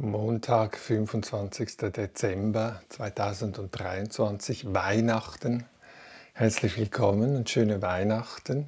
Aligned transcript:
Montag, 0.00 0.78
25. 0.78 1.76
Dezember 1.90 2.80
2023, 2.88 4.72
Weihnachten. 4.72 5.64
Herzlich 6.34 6.78
willkommen 6.78 7.34
und 7.34 7.50
schöne 7.50 7.82
Weihnachten. 7.82 8.66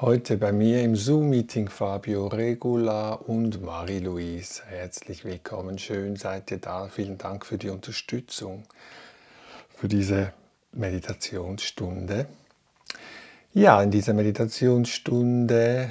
Heute 0.00 0.38
bei 0.38 0.52
mir 0.52 0.82
im 0.82 0.96
Zoom-Meeting 0.96 1.68
Fabio 1.68 2.28
Regula 2.28 3.12
und 3.12 3.60
Marie-Louise. 3.60 4.62
Herzlich 4.70 5.26
willkommen, 5.26 5.78
schön 5.78 6.16
seid 6.16 6.50
ihr 6.50 6.56
da. 6.56 6.88
Vielen 6.88 7.18
Dank 7.18 7.44
für 7.44 7.58
die 7.58 7.68
Unterstützung, 7.68 8.64
für 9.76 9.86
diese 9.86 10.32
Meditationsstunde. 10.72 12.24
Ja, 13.52 13.82
in 13.82 13.90
dieser 13.90 14.14
Meditationsstunde, 14.14 15.90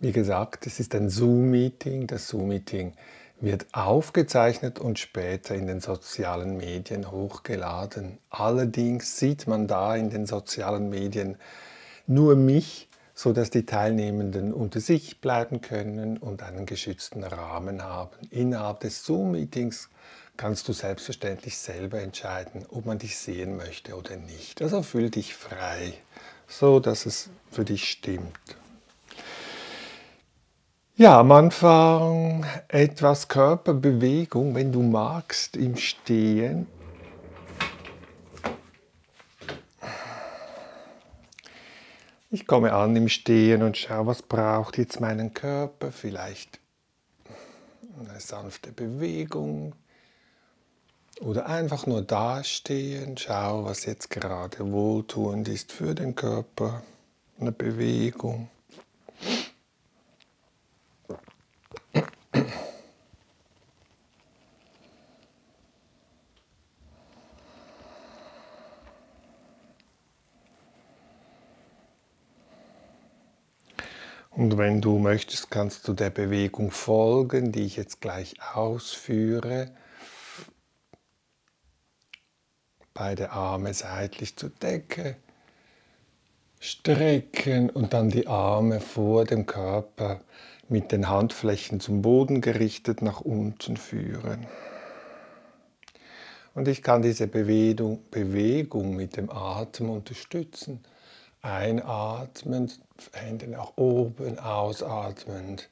wie 0.00 0.12
gesagt, 0.12 0.66
es 0.66 0.80
ist 0.80 0.94
ein 0.94 1.10
Zoom-Meeting. 1.10 2.06
Das 2.06 2.28
Zoom-Meeting 2.28 2.94
wird 3.40 3.66
aufgezeichnet 3.72 4.78
und 4.78 4.98
später 4.98 5.54
in 5.54 5.66
den 5.66 5.80
sozialen 5.80 6.56
Medien 6.56 7.10
hochgeladen. 7.10 8.18
Allerdings 8.30 9.18
sieht 9.18 9.46
man 9.46 9.66
da 9.66 9.96
in 9.96 10.10
den 10.10 10.26
sozialen 10.26 10.88
Medien 10.88 11.36
nur 12.06 12.36
mich, 12.36 12.88
so 13.14 13.32
dass 13.32 13.50
die 13.50 13.64
Teilnehmenden 13.64 14.52
unter 14.52 14.80
sich 14.80 15.20
bleiben 15.20 15.60
können 15.60 16.16
und 16.18 16.42
einen 16.42 16.66
geschützten 16.66 17.22
Rahmen 17.22 17.82
haben. 17.82 18.16
Innerhalb 18.30 18.80
des 18.80 19.04
Zoom-Meetings 19.04 19.88
kannst 20.36 20.68
du 20.68 20.72
selbstverständlich 20.72 21.56
selber 21.58 22.00
entscheiden, 22.00 22.66
ob 22.68 22.86
man 22.86 22.98
dich 22.98 23.16
sehen 23.16 23.56
möchte 23.56 23.96
oder 23.96 24.16
nicht. 24.16 24.60
Also 24.62 24.82
fühl 24.82 25.10
dich 25.10 25.34
frei, 25.34 25.94
so 26.48 26.80
dass 26.80 27.06
es 27.06 27.30
für 27.50 27.64
dich 27.64 27.88
stimmt. 27.88 28.56
Ja, 30.96 31.18
am 31.18 31.32
Anfang 31.32 32.46
etwas 32.68 33.26
Körperbewegung, 33.26 34.54
wenn 34.54 34.70
du 34.70 34.80
magst, 34.80 35.56
im 35.56 35.76
Stehen. 35.76 36.68
Ich 42.30 42.46
komme 42.46 42.72
an 42.72 42.94
im 42.94 43.08
Stehen 43.08 43.64
und 43.64 43.76
schaue, 43.76 44.06
was 44.06 44.22
braucht 44.22 44.78
jetzt 44.78 45.00
meinen 45.00 45.34
Körper. 45.34 45.90
Vielleicht 45.90 46.60
eine 47.98 48.20
sanfte 48.20 48.70
Bewegung 48.70 49.74
oder 51.20 51.46
einfach 51.46 51.86
nur 51.86 52.02
dastehen. 52.02 53.16
Schau, 53.16 53.64
was 53.64 53.84
jetzt 53.84 54.10
gerade 54.10 54.70
wohltuend 54.70 55.48
ist 55.48 55.72
für 55.72 55.96
den 55.96 56.14
Körper. 56.14 56.84
Eine 57.40 57.50
Bewegung. 57.50 58.48
Und 74.30 74.58
wenn 74.58 74.80
du 74.80 74.98
möchtest, 74.98 75.50
kannst 75.50 75.86
du 75.86 75.92
der 75.92 76.10
Bewegung 76.10 76.72
folgen, 76.72 77.52
die 77.52 77.64
ich 77.64 77.76
jetzt 77.76 78.00
gleich 78.00 78.34
ausführe. 78.54 79.70
Beide 82.92 83.30
Arme 83.30 83.72
seitlich 83.74 84.36
zur 84.36 84.50
Decke 84.50 85.16
strecken 86.58 87.70
und 87.70 87.92
dann 87.92 88.10
die 88.10 88.26
Arme 88.26 88.80
vor 88.80 89.24
dem 89.24 89.46
Körper 89.46 90.20
mit 90.68 90.92
den 90.92 91.08
Handflächen 91.08 91.80
zum 91.80 92.02
Boden 92.02 92.40
gerichtet 92.40 93.02
nach 93.02 93.20
unten 93.20 93.76
führen. 93.76 94.46
Und 96.54 96.68
ich 96.68 96.82
kann 96.82 97.02
diese 97.02 97.26
Bewegung, 97.26 98.00
Bewegung 98.10 98.94
mit 98.94 99.16
dem 99.16 99.28
Atem 99.30 99.90
unterstützen. 99.90 100.80
Einatmend, 101.42 102.80
Hände 103.12 103.48
nach 103.48 103.72
oben, 103.76 104.38
ausatmend, 104.38 105.68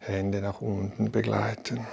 Hände 0.00 0.40
nach 0.42 0.60
unten 0.60 1.12
begleiten. 1.12 1.86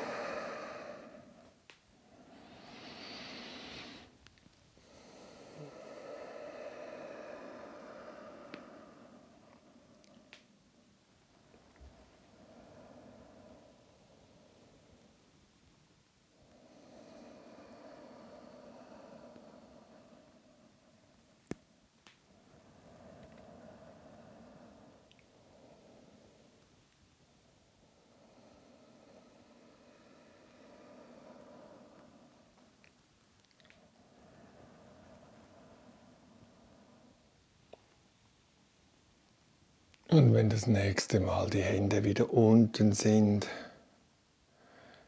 Und 40.10 40.27
wenn 40.38 40.50
das 40.52 40.68
nächste 40.68 41.20
Mal 41.20 41.50
die 41.50 41.64
Hände 41.64 42.04
wieder 42.04 42.32
unten 42.32 42.92
sind, 42.92 43.48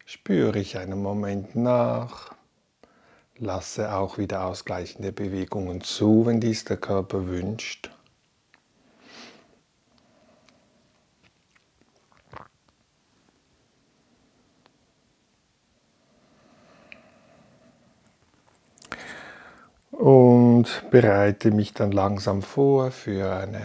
spüre 0.04 0.58
ich 0.58 0.76
einen 0.80 1.04
Moment 1.04 1.56
nach, 1.56 2.34
lasse 3.38 3.94
auch 3.94 4.18
wieder 4.18 4.46
ausgleichende 4.46 5.12
Bewegungen 5.12 5.82
zu, 5.82 6.26
wenn 6.26 6.40
dies 6.40 6.64
der 6.64 6.78
Körper 6.78 7.28
wünscht. 7.28 7.92
Und 19.92 20.90
bereite 20.90 21.52
mich 21.52 21.76
dann 21.76 21.92
langsam 21.92 22.42
vor 22.42 22.90
für 22.90 23.32
eine 23.32 23.62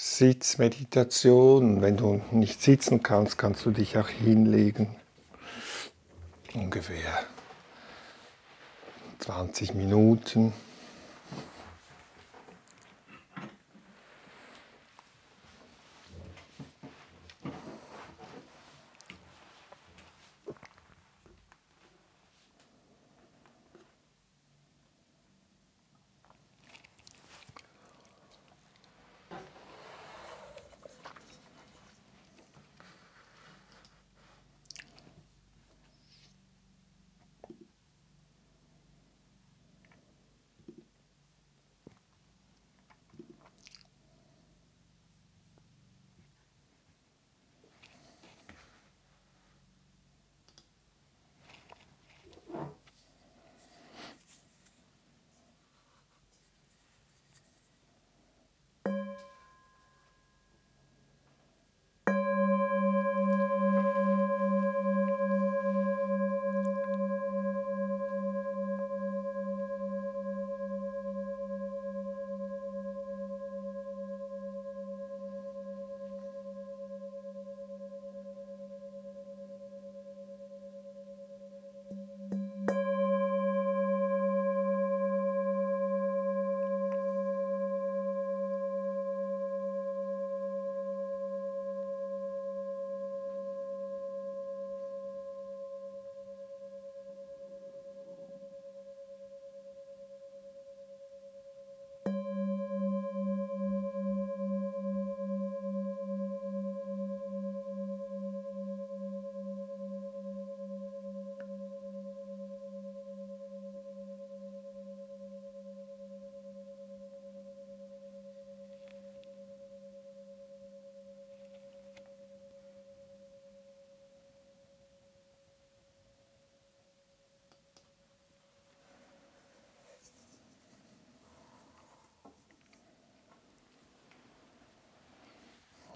Sitzmeditation. 0.00 1.82
Wenn 1.82 1.96
du 1.96 2.22
nicht 2.30 2.62
sitzen 2.62 3.02
kannst, 3.02 3.36
kannst 3.36 3.66
du 3.66 3.72
dich 3.72 3.98
auch 3.98 4.08
hinlegen. 4.08 4.94
Ungefähr 6.54 7.24
20 9.18 9.74
Minuten. 9.74 10.52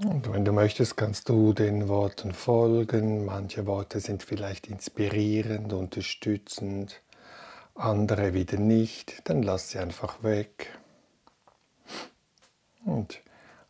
Und 0.04 0.32
wenn 0.32 0.44
du 0.44 0.52
möchtest, 0.52 0.96
kannst 0.96 1.28
du 1.28 1.52
den 1.52 1.88
Worten 1.88 2.32
folgen. 2.32 3.24
Manche 3.24 3.66
Worte 3.66 4.00
sind 4.00 4.24
vielleicht 4.24 4.66
inspirierend, 4.66 5.72
unterstützend, 5.72 7.00
andere 7.76 8.34
wieder 8.34 8.58
nicht. 8.58 9.28
Dann 9.28 9.44
lass 9.44 9.70
sie 9.70 9.78
einfach 9.78 10.24
weg. 10.24 10.76
Und 12.84 13.20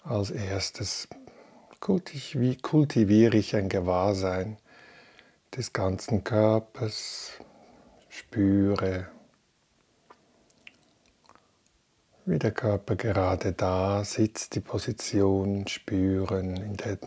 als 0.03 0.31
erstes 0.31 1.07
kultiviere 1.81 3.37
ich 3.37 3.55
ein 3.55 3.69
Gewahrsein 3.69 4.57
des 5.55 5.75
ganzen 5.75 6.25
Körpers, 6.25 7.33
spüre, 8.09 9.07
wie 12.25 12.39
der 12.39 12.53
Körper 12.53 12.97
gerade 12.97 13.53
da 13.53 14.05
sitzt, 14.05 14.55
die 14.55 14.61
Position 14.61 15.67
spüren, 15.67 16.57
in 16.57 16.77
der, 16.77 16.99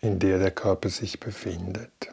in 0.00 0.18
der 0.18 0.38
der 0.38 0.50
Körper 0.52 0.88
sich 0.88 1.18
befindet. 1.18 2.12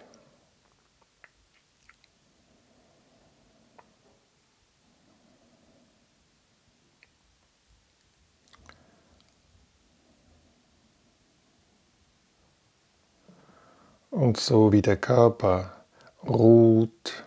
Und 14.09 14.37
so 14.37 14.71
wie 14.71 14.81
der 14.81 14.97
Körper 14.97 15.85
ruht, 16.23 17.25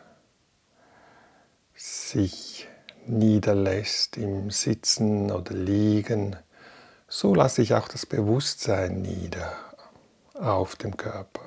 sich 1.75 2.66
niederlässt 3.08 4.16
im 4.16 4.50
Sitzen 4.50 5.31
oder 5.31 5.55
Liegen, 5.55 6.37
so 7.08 7.34
lasse 7.34 7.62
ich 7.62 7.75
auch 7.75 7.88
das 7.88 8.06
Bewusstsein 8.06 9.02
nieder 9.02 9.52
auf 10.34 10.76
dem 10.76 10.96
Körper. 10.96 11.43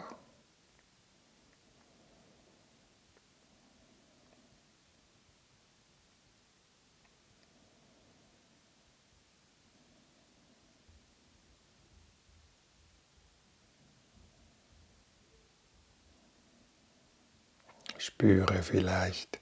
Spüre 17.97 18.63
vielleicht 18.63 19.40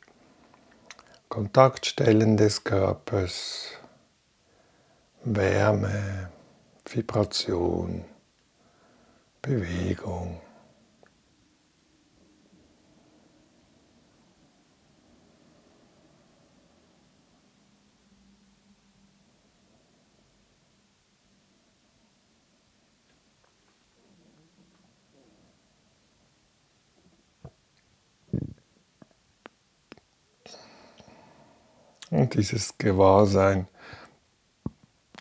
Kontaktstellen 1.30 2.38
des 2.38 2.64
Körpers, 2.64 3.74
Wärme, 5.24 6.32
Vibration, 6.86 8.04
Bewegung. 9.40 10.42
Und 32.10 32.34
dieses 32.34 32.78
Gewahrsein 32.78 33.68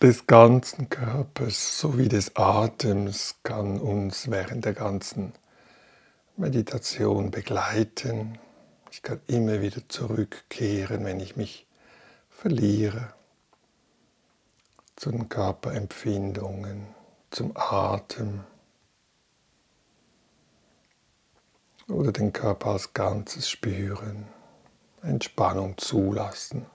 des 0.01 0.27
ganzen 0.27 0.89
Körpers 0.89 1.81
sowie 1.81 2.09
des 2.09 2.37
Atems 2.37 3.37
kann 3.43 3.81
uns 3.81 4.31
während 4.31 4.65
der 4.65 4.75
ganzen 4.75 5.33
Meditation 6.37 7.31
begleiten. 7.31 8.39
Ich 8.91 9.03
kann 9.03 9.21
immer 9.27 9.61
wieder 9.61 9.87
zurückkehren, 9.89 11.05
wenn 11.05 11.21
ich 11.21 11.37
mich 11.37 11.67
verliere 12.31 13.13
zu 14.97 15.11
den 15.11 15.29
Körperempfindungen, 15.29 16.87
zum 17.31 17.53
Atem 17.57 18.45
oder 21.89 22.13
den 22.13 22.33
Körper 22.33 22.71
als 22.71 22.95
Ganzes 22.95 23.51
spüren, 23.51 24.29
Entspannung 25.03 25.77
zulassen. 25.77 26.67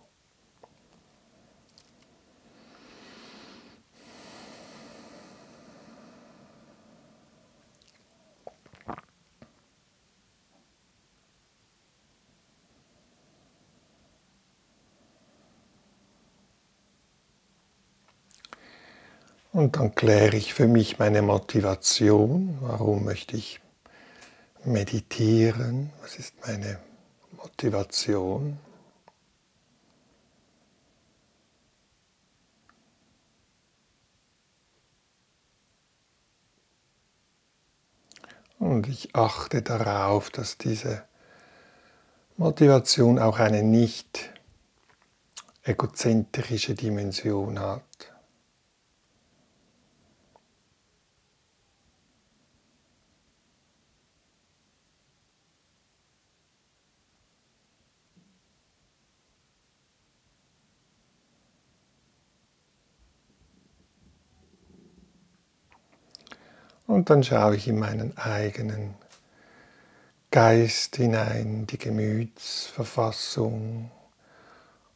Und 19.54 19.76
dann 19.78 19.94
kläre 19.94 20.36
ich 20.36 20.56
für 20.56 20.68
mich 20.68 20.98
meine 20.98 21.22
Motivation. 21.22 22.58
Warum 22.62 23.06
möchte 23.06 23.38
ich 23.38 23.62
meditieren? 24.66 25.92
Was 26.02 26.18
ist 26.18 26.34
meine 26.44 26.80
Motivation? 27.38 28.58
Und 38.58 38.88
ich 38.88 39.16
achte 39.16 39.62
darauf, 39.62 40.32
dass 40.32 40.58
diese 40.58 41.04
Motivation 42.38 43.20
auch 43.20 43.38
eine 43.38 43.62
nicht 43.62 44.32
egozentrische 45.62 46.74
Dimension 46.74 47.60
hat. 47.60 47.84
Und 66.94 67.10
dann 67.10 67.24
schaue 67.24 67.56
ich 67.56 67.68
in 67.68 67.80
meinen 67.80 68.16
eigenen 68.20 68.94
Geist 70.30 70.98
hinein, 70.98 71.66
die 71.66 71.80
Gemütsverfassung 71.80 73.90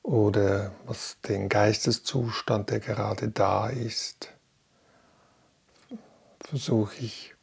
oder 0.04 0.74
was 0.86 1.18
den 1.28 1.50
Geisteszustand, 1.50 2.70
der 2.70 2.82
gerade 2.82 3.30
da 3.30 3.70
ist, 3.70 4.30
versuche 6.40 6.98
ich 7.00 7.34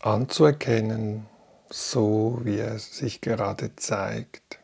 anzuerkennen, 0.00 1.24
so 1.70 2.40
wie 2.42 2.58
er 2.58 2.78
sich 2.78 3.22
gerade 3.22 3.74
zeigt. 3.76 4.58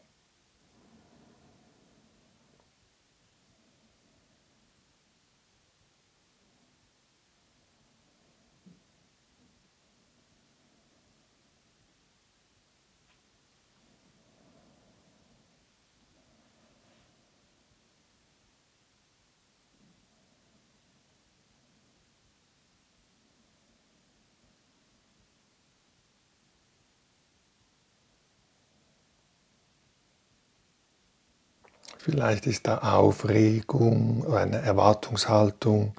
Vielleicht 32.12 32.47
ist 32.47 32.66
da 32.66 32.76
Aufregung, 32.76 34.31
eine 34.35 34.59
Erwartungshaltung, 34.59 35.95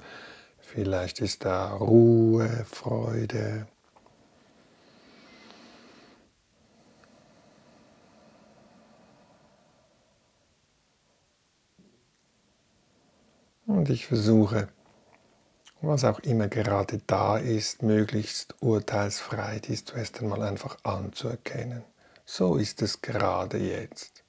vielleicht 0.60 1.18
ist 1.18 1.44
da 1.44 1.74
Ruhe, 1.74 2.64
Freude. 2.70 3.66
Und 13.66 13.90
ich 13.90 14.06
versuche, 14.06 14.68
was 15.80 16.04
auch 16.04 16.20
immer 16.20 16.46
gerade 16.46 17.00
da 17.08 17.38
ist, 17.38 17.82
möglichst 17.82 18.54
urteilsfrei 18.62 19.58
dies 19.58 19.84
zuerst 19.84 20.20
einmal 20.20 20.42
einfach 20.42 20.78
anzuerkennen. 20.84 21.82
So 22.24 22.54
ist 22.54 22.82
es 22.82 23.02
gerade 23.02 23.58
jetzt. 23.58 24.23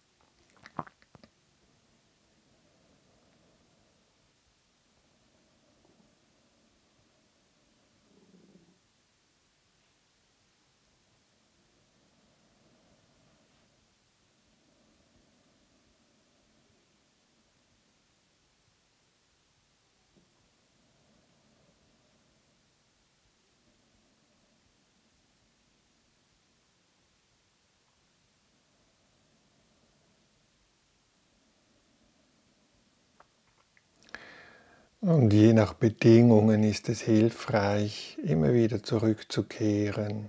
Und 35.05 35.33
je 35.33 35.53
nach 35.53 35.75
Bedingungen 35.75 36.63
ist 36.63 36.89
es 36.89 36.99
hilfreich, 37.01 38.17
immer 38.23 38.53
wieder 38.53 38.81
zurückzukehren 38.81 40.25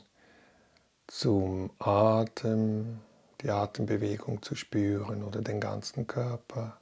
zum 1.06 1.70
Atem, 1.78 2.98
die 3.40 3.48
Atembewegung 3.48 4.42
zu 4.42 4.54
spüren 4.54 5.24
oder 5.24 5.40
den 5.40 5.60
ganzen 5.60 6.06
Körper. 6.06 6.76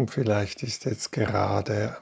Und 0.00 0.10
vielleicht 0.10 0.62
ist 0.62 0.86
jetzt 0.86 1.12
gerade 1.12 1.94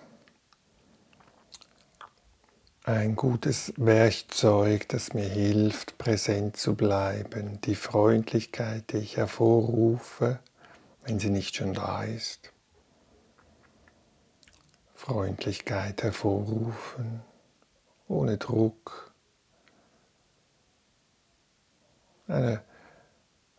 ein 2.85 3.17
gutes 3.17 3.73
Werkzeug, 3.77 4.89
das 4.89 5.15
mir 5.15 5.29
hilft, 5.29 5.99
präsent 5.99 6.57
zu 6.57 6.77
bleiben, 6.77 7.61
die 7.63 7.75
Freundlichkeit, 7.75 8.93
die 8.93 8.99
ich 8.99 9.17
hervorrufe, 9.17 10.39
wenn 11.03 11.19
sie 11.19 11.31
nicht 11.31 11.57
schon 11.57 11.75
da 11.75 12.05
ist. 12.05 12.53
Freundlichkeit 14.95 16.05
hervorrufen, 16.05 17.23
ohne 18.07 18.39
Druck. 18.39 19.13
Eine 22.29 22.63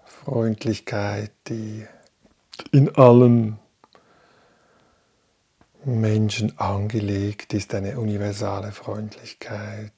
Freundlichkeit, 0.06 1.34
die 1.50 1.86
in 2.72 2.96
allen 2.96 3.60
Menschen 5.86 6.60
angelegt 6.60 7.54
ist 7.54 7.74
eine 7.74 8.00
universale 8.00 8.74
Freundlichkeit. 8.74 9.94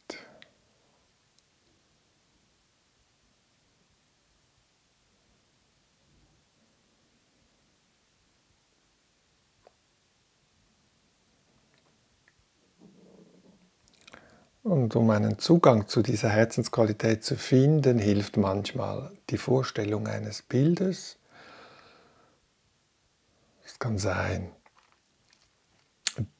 Und 14.64 14.96
um 14.96 15.10
einen 15.10 15.40
Zugang 15.40 15.88
zu 15.88 16.04
dieser 16.04 16.30
Herzensqualität 16.30 17.24
zu 17.24 17.36
finden, 17.36 17.98
hilft 17.98 18.38
manchmal 18.38 19.12
die 19.32 19.38
Vorstellung 19.38 20.08
eines 20.08 20.44
Bildes. 20.44 21.18
Es 23.66 23.80
kann 23.80 23.98
sein, 23.98 24.52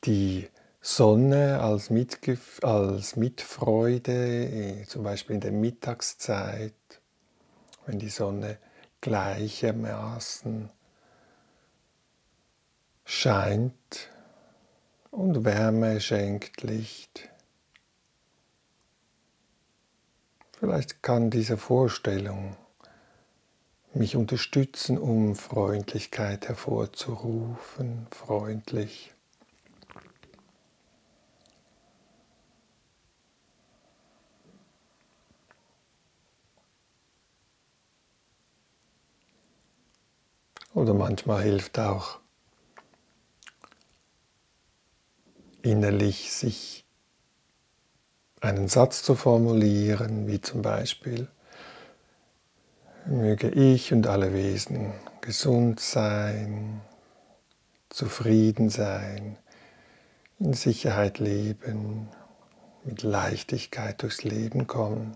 die 0.04 0.50
Sonne 0.82 1.62
als, 1.62 1.90
Mitgef 1.90 2.60
als 2.64 3.16
Mitfreude, 3.16 4.12
eh, 4.12 4.86
zum 4.86 5.04
Beispiel 5.04 5.36
in 5.36 5.42
der 5.42 5.52
Mittagszeit, 5.52 6.74
wenn 7.86 8.00
die 8.00 8.10
Sonne 8.10 8.58
gleichermaßen 9.02 10.70
scheint 13.06 14.10
und 15.12 15.44
Wärme 15.46 16.00
schenkt, 16.00 16.64
Licht. 16.64 17.30
Vielleicht 20.60 21.02
kann 21.04 21.30
diese 21.30 21.58
Vorstellung 21.58 22.56
mich 23.94 24.16
unterstützen, 24.16 24.98
um 24.98 25.36
Freundlichkeit 25.36 26.48
hervorzurufen, 26.48 28.08
freundlich. 28.12 29.14
Oder 40.74 40.94
manchmal 40.94 41.44
hilft 41.44 41.80
auch 41.80 42.20
innerlich 45.62 46.32
sich 46.32 46.86
einen 48.40 48.68
Satz 48.68 49.04
zu 49.04 49.16
formulieren, 49.16 50.28
wie 50.28 50.42
zum 50.42 50.62
Beispiel, 50.62 51.28
möge 53.06 53.50
ich 53.50 53.94
und 53.94 54.08
alle 54.08 54.34
Wesen 54.34 54.94
gesund 55.22 55.80
sein, 55.80 56.82
zufrieden 57.90 58.70
sein, 58.70 59.38
in 60.40 60.54
Sicherheit 60.54 61.20
leben, 61.20 62.08
mit 62.84 63.04
Leichtigkeit 63.04 64.02
durchs 64.02 64.24
Leben 64.24 64.66
kommen. 64.66 65.16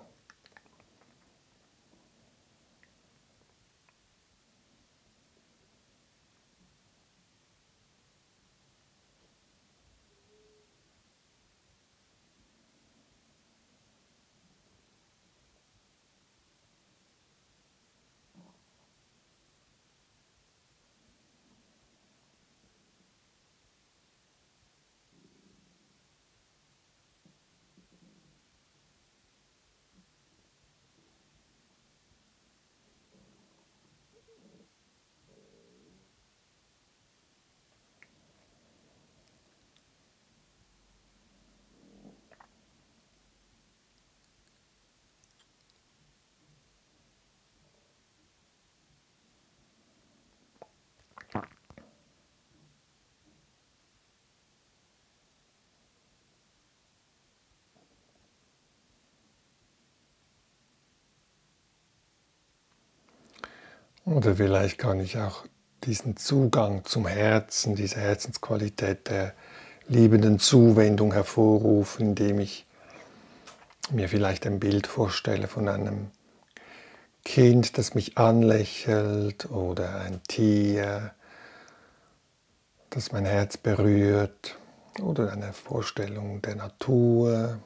Oder 64.05 64.35
vielleicht 64.35 64.77
kann 64.77 65.00
ich 65.00 65.17
auch 65.17 65.45
diesen 65.83 66.15
Zugang 66.15 66.85
zum 66.85 67.07
Herzen, 67.07 67.75
diese 67.75 68.00
Herzensqualität 68.00 69.09
der 69.09 69.33
liebenden 69.88 70.38
Zuwendung 70.38 71.12
hervorrufen, 71.12 72.09
indem 72.09 72.39
ich 72.39 72.67
mir 73.91 74.07
vielleicht 74.07 74.45
ein 74.45 74.59
Bild 74.59 74.85
vorstelle 74.85 75.47
von 75.47 75.67
einem 75.67 76.12
Kind, 77.24 77.79
das 77.79 77.95
mich 77.95 78.17
anlächelt 78.19 79.50
oder 79.50 79.95
ein 80.01 80.21
Tier, 80.27 81.15
das 82.91 83.12
mein 83.12 83.25
Herz 83.25 83.57
berührt 83.57 84.55
oder 85.01 85.31
eine 85.31 85.51
Vorstellung 85.51 86.43
der 86.43 86.55
Natur, 86.55 87.59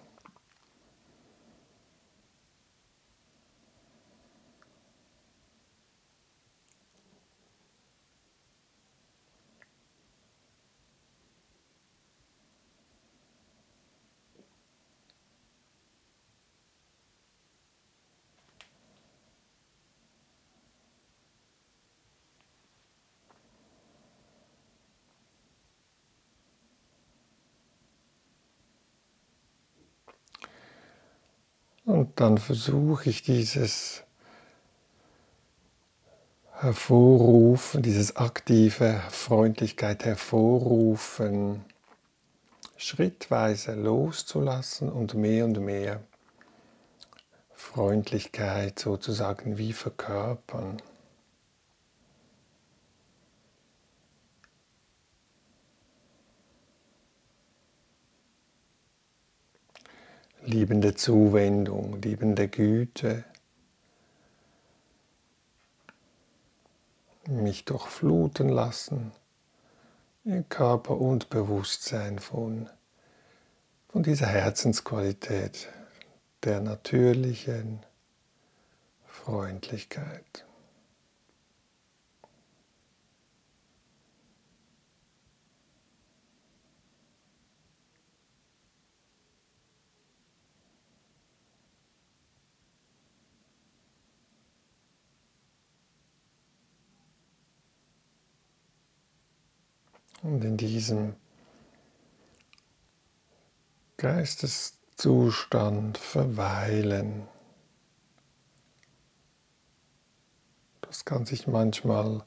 Und 31.90 32.09
dann 32.20 32.38
versuche 32.38 33.10
ich 33.10 33.24
dieses 33.24 34.04
Hervorrufen, 36.52 37.82
dieses 37.82 38.18
aktive 38.18 39.02
Freundlichkeit 39.10 40.04
hervorrufen, 40.04 41.64
schrittweise 42.76 43.74
loszulassen 43.74 44.90
und 44.90 45.14
mehr 45.14 45.46
und 45.46 45.60
mehr 45.60 46.02
Freundlichkeit 47.54 48.80
sozusagen 48.80 49.58
wie 49.58 49.72
verkörpern. 49.72 50.82
Liebende 60.50 60.96
Zuwendung, 60.96 62.02
liebende 62.02 62.48
Güte, 62.48 63.24
mich 67.28 67.66
durchfluten 67.66 68.50
lassen, 68.50 69.12
in 70.26 70.50
Körper 70.50 71.00
und 71.00 71.30
Bewusstsein 71.30 72.18
von, 72.18 72.68
von 73.90 74.02
dieser 74.02 74.26
Herzensqualität, 74.26 75.70
der 76.44 76.62
natürlichen 76.62 77.86
Freundlichkeit. 79.06 80.48
Und 100.22 100.44
in 100.44 100.58
diesem 100.58 101.16
Geisteszustand 103.98 105.98
verweilen. 105.98 107.28
Das 110.82 111.06
kann 111.06 111.26
sich 111.26 111.48
manchmal 111.48 112.24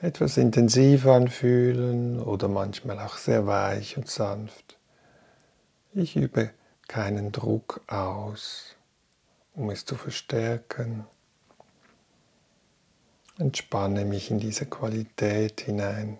etwas 0.00 0.36
intensiv 0.36 1.06
anfühlen 1.06 2.20
oder 2.20 2.48
manchmal 2.48 2.98
auch 3.00 3.16
sehr 3.16 3.46
weich 3.46 3.96
und 3.96 4.08
sanft. 4.08 4.78
Ich 5.92 6.16
übe 6.16 6.50
keinen 6.86 7.32
Druck 7.32 7.80
aus, 7.86 8.76
um 9.54 9.70
es 9.70 9.86
zu 9.86 9.94
verstärken. 9.94 11.06
Entspanne 13.38 14.04
mich 14.04 14.30
in 14.30 14.38
diese 14.38 14.66
Qualität 14.66 15.62
hinein 15.62 16.18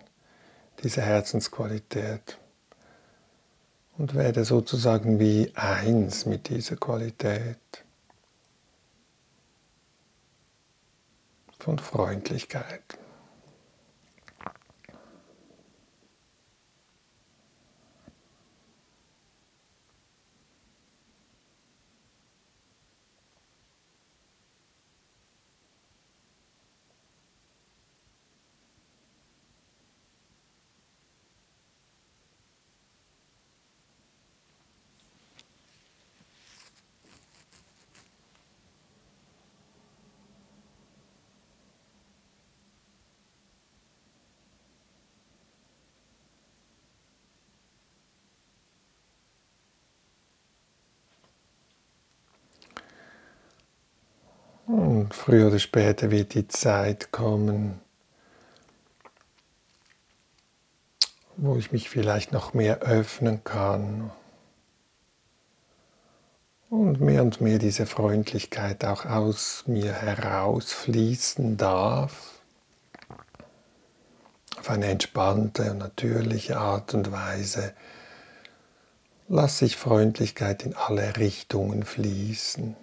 diese 0.83 1.03
Herzensqualität 1.03 2.39
und 3.99 4.15
werde 4.15 4.45
sozusagen 4.45 5.19
wie 5.19 5.53
eins 5.55 6.27
mit 6.27 6.49
dieser 6.49 6.77
Qualität 6.77 7.59
von 11.59 11.79
Freundlichkeit. 11.79 12.99
Und 54.67 55.15
früher 55.15 55.47
oder 55.47 55.61
später 55.61 56.11
wird 56.11 56.35
die 56.35 56.49
Zeit 56.49 57.13
kommen, 57.13 57.81
wo 61.37 61.57
ich 61.57 61.71
mich 61.71 61.89
vielleicht 61.89 62.33
noch 62.33 62.53
mehr 62.53 62.81
öffnen 62.81 63.45
kann 63.45 64.11
und 66.69 67.01
mehr 67.01 67.23
und 67.23 67.41
mehr 67.41 67.59
diese 67.59 67.87
Freundlichkeit 67.87 68.85
auch 68.85 69.05
aus 69.05 69.65
mir 69.67 69.93
herausfließen 69.93 71.57
darf, 71.57 72.41
auf 74.59 74.69
eine 74.69 74.87
entspannte 74.87 75.71
und 75.71 75.79
natürliche 75.79 76.59
Art 76.59 76.93
und 76.93 77.13
Weise 77.13 77.73
lasse 79.29 79.65
ich 79.65 79.77
Freundlichkeit 79.77 80.65
in 80.65 80.75
alle 80.75 81.17
Richtungen 81.19 81.85
fließen. 81.85 82.77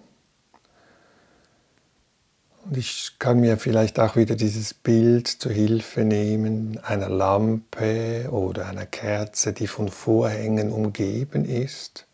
Und 2.64 2.78
ich 2.78 3.16
kann 3.18 3.40
mir 3.40 3.58
vielleicht 3.58 4.00
auch 4.00 4.16
wieder 4.16 4.36
dieses 4.36 4.72
Bild 4.72 5.28
zur 5.28 5.52
Hilfe 5.52 6.02
nehmen, 6.02 6.80
einer 6.82 7.10
Lampe 7.10 8.28
oder 8.30 8.66
einer 8.66 8.86
Kerze, 8.86 9.52
die 9.52 9.66
von 9.66 9.90
Vorhängen 9.90 10.72
umgeben 10.72 11.44
ist. 11.44 12.06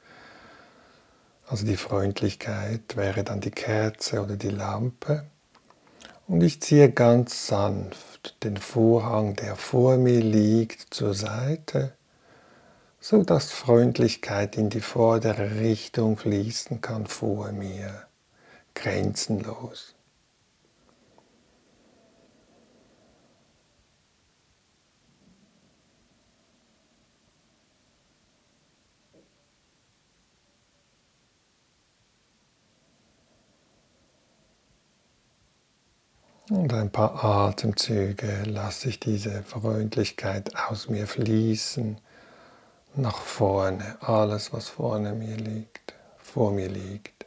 Also 1.47 1.65
die 1.65 1.77
Freundlichkeit 1.77 2.97
wäre 2.97 3.23
dann 3.23 3.41
die 3.41 3.53
Kerze 3.53 4.23
oder 4.23 4.37
die 4.37 4.51
Lampe. 4.51 5.25
Und 6.27 6.43
ich 6.43 6.61
ziehe 6.61 6.91
ganz 6.91 7.47
sanft 7.47 8.43
den 8.43 8.57
Vorhang, 8.57 9.37
der 9.37 9.55
vor 9.55 9.99
mir 9.99 10.21
liegt, 10.21 10.93
zur 10.93 11.15
Seite, 11.15 11.93
so 13.01 13.23
dass 13.23 13.53
Freundlichkeit 13.53 14.57
in 14.57 14.69
die 14.69 14.81
vordere 14.81 15.61
Richtung 15.61 16.17
fließen 16.17 16.81
kann 16.81 17.07
vor 17.07 17.53
mir, 17.53 18.07
grenzenlos. 18.75 19.95
Und 36.51 36.75
ein 36.75 36.91
paar 36.91 37.25
Atemzüge 37.25 38.43
lasse 38.45 38.89
ich 38.89 38.99
diese 38.99 39.45
Freundlichkeit 39.45 40.53
aus 40.57 40.89
mir 40.89 41.07
fließen, 41.07 41.97
nach 42.97 43.19
vorne, 43.19 43.97
alles 44.01 44.53
was 44.53 44.69
vorne 44.69 45.13
mir 45.13 45.37
liegt, 45.37 45.95
vor 46.19 46.51
mir 46.51 46.69
liegt. 46.69 47.25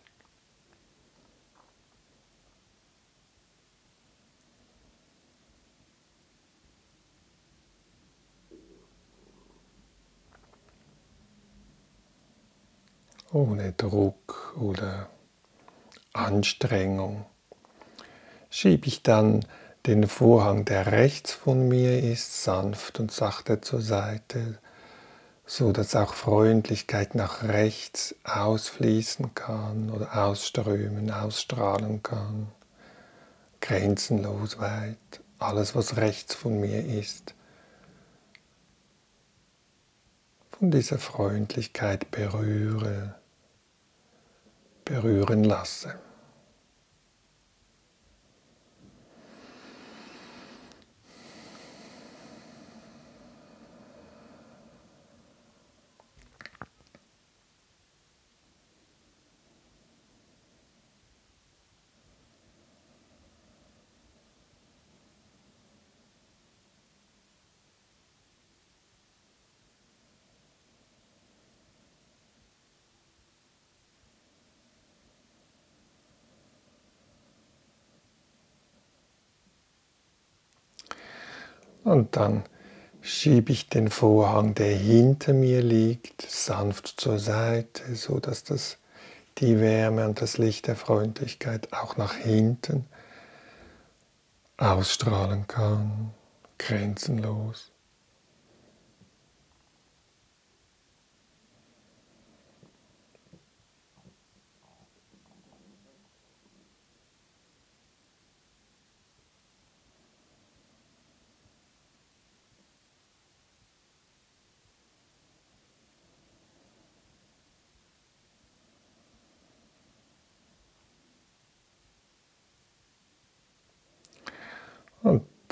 Ohne 13.32 13.72
Druck 13.72 14.54
oder 14.60 15.08
Anstrengung 16.12 17.26
schiebe 18.54 18.88
ich 18.88 19.02
dann 19.02 19.44
den 19.88 20.08
Vorhang, 20.08 20.64
der 20.64 20.92
rechts 20.92 21.34
von 21.34 21.68
mir 21.68 22.04
ist, 22.04 22.44
sanft 22.44 23.00
und 23.00 23.12
sachte 23.12 23.62
zur 23.62 23.82
Seite, 23.82 24.60
so 25.48 25.72
dass 25.72 25.96
auch 25.96 26.14
Freundlichkeit 26.14 27.16
nach 27.16 27.42
rechts 27.42 28.14
ausfließen 28.24 29.34
kann 29.34 29.90
oder 29.90 30.24
ausströmen, 30.24 31.10
ausstrahlen 31.10 32.04
kann, 32.04 32.48
grenzenlos 33.60 34.60
weit, 34.60 34.98
alles 35.40 35.76
was 35.76 35.98
rechts 35.98 36.36
von 36.36 36.60
mir 36.60 36.86
ist, 36.86 37.34
von 40.52 40.70
dieser 40.70 41.00
Freundlichkeit 41.00 42.12
berühre, 42.12 43.16
berühren 44.86 45.44
lasse. 45.44 45.96
Und 81.94 82.16
dann 82.16 82.42
schiebe 83.02 83.52
ich 83.52 83.70
den 83.70 83.88
Vorhang, 83.88 84.56
der 84.56 84.76
hinter 84.76 85.32
mir 85.32 85.62
liegt, 85.62 86.24
sanft 86.24 86.88
zur 86.88 87.20
Seite, 87.20 87.94
so 87.94 88.20
dass 88.20 88.44
das 88.44 88.80
die 89.38 89.60
Wärme 89.60 90.08
und 90.08 90.20
das 90.20 90.40
Licht 90.40 90.66
der 90.66 90.76
Freundlichkeit 90.76 91.72
auch 91.72 91.96
nach 91.96 92.16
hinten 92.16 92.88
ausstrahlen 94.58 95.46
kann, 95.46 96.10
grenzenlos. 96.58 97.73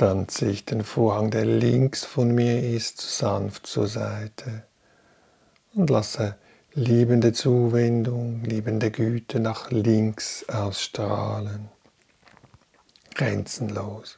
Dann 0.01 0.27
ziehe 0.27 0.49
ich 0.49 0.65
den 0.65 0.83
Vorhang, 0.83 1.29
der 1.29 1.45
links 1.45 2.03
von 2.05 2.33
mir 2.33 2.59
ist, 2.63 2.99
sanft 2.99 3.67
zur 3.67 3.87
Seite 3.87 4.63
und 5.75 5.91
lasse 5.91 6.37
liebende 6.73 7.33
Zuwendung, 7.33 8.43
liebende 8.43 8.89
Güte 8.89 9.39
nach 9.39 9.69
links 9.69 10.43
ausstrahlen. 10.49 11.69
Grenzenlos. 13.13 14.17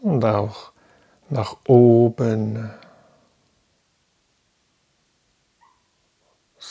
Und 0.00 0.22
auch 0.22 0.72
nach 1.30 1.56
oben 1.66 2.68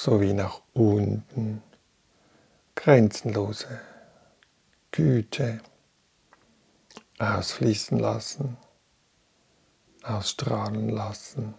sowie 0.04 0.34
nach 0.34 0.62
unten. 0.74 1.62
Grenzenlose 2.76 3.82
Güte 4.92 5.60
ausfließen 7.18 8.00
lassen, 8.00 8.56
ausstrahlen 10.04 10.88
lassen. 10.88 11.54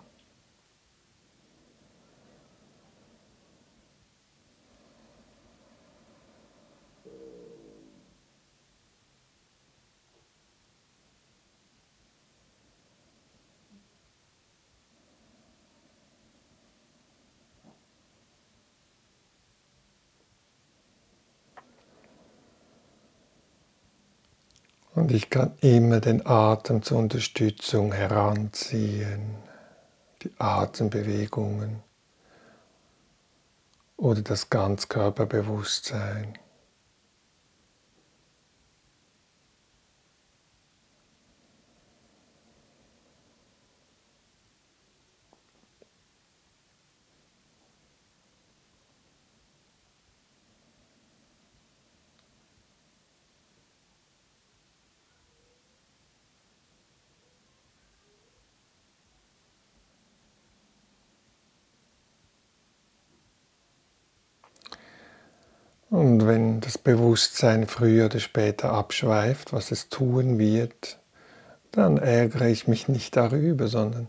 Und 25.11 25.17
ich 25.17 25.29
kann 25.29 25.55
immer 25.61 25.99
den 25.99 26.25
Atem 26.25 26.85
zur 26.85 26.99
Unterstützung 26.99 27.93
heranziehen, 27.93 29.35
die 30.23 30.31
Atembewegungen 30.39 31.83
oder 33.97 34.23
das 34.23 34.51
Ganzkörperbewusstsein. 34.51 36.39
Und 65.91 66.20
wenn 66.31 66.61
das 66.61 66.79
Bewusstsein 66.79 67.67
früher 67.67 68.07
oder 68.07 68.21
später 68.21 68.73
abschweift, 68.73 69.53
was 69.53 69.73
es 69.73 69.89
tun 69.89 70.39
wird, 70.39 71.01
dann 71.73 71.99
ärgere 71.99 72.47
ich 72.47 72.69
mich 72.69 72.87
nicht 72.87 73.17
darüber, 73.17 73.67
sondern 73.67 74.07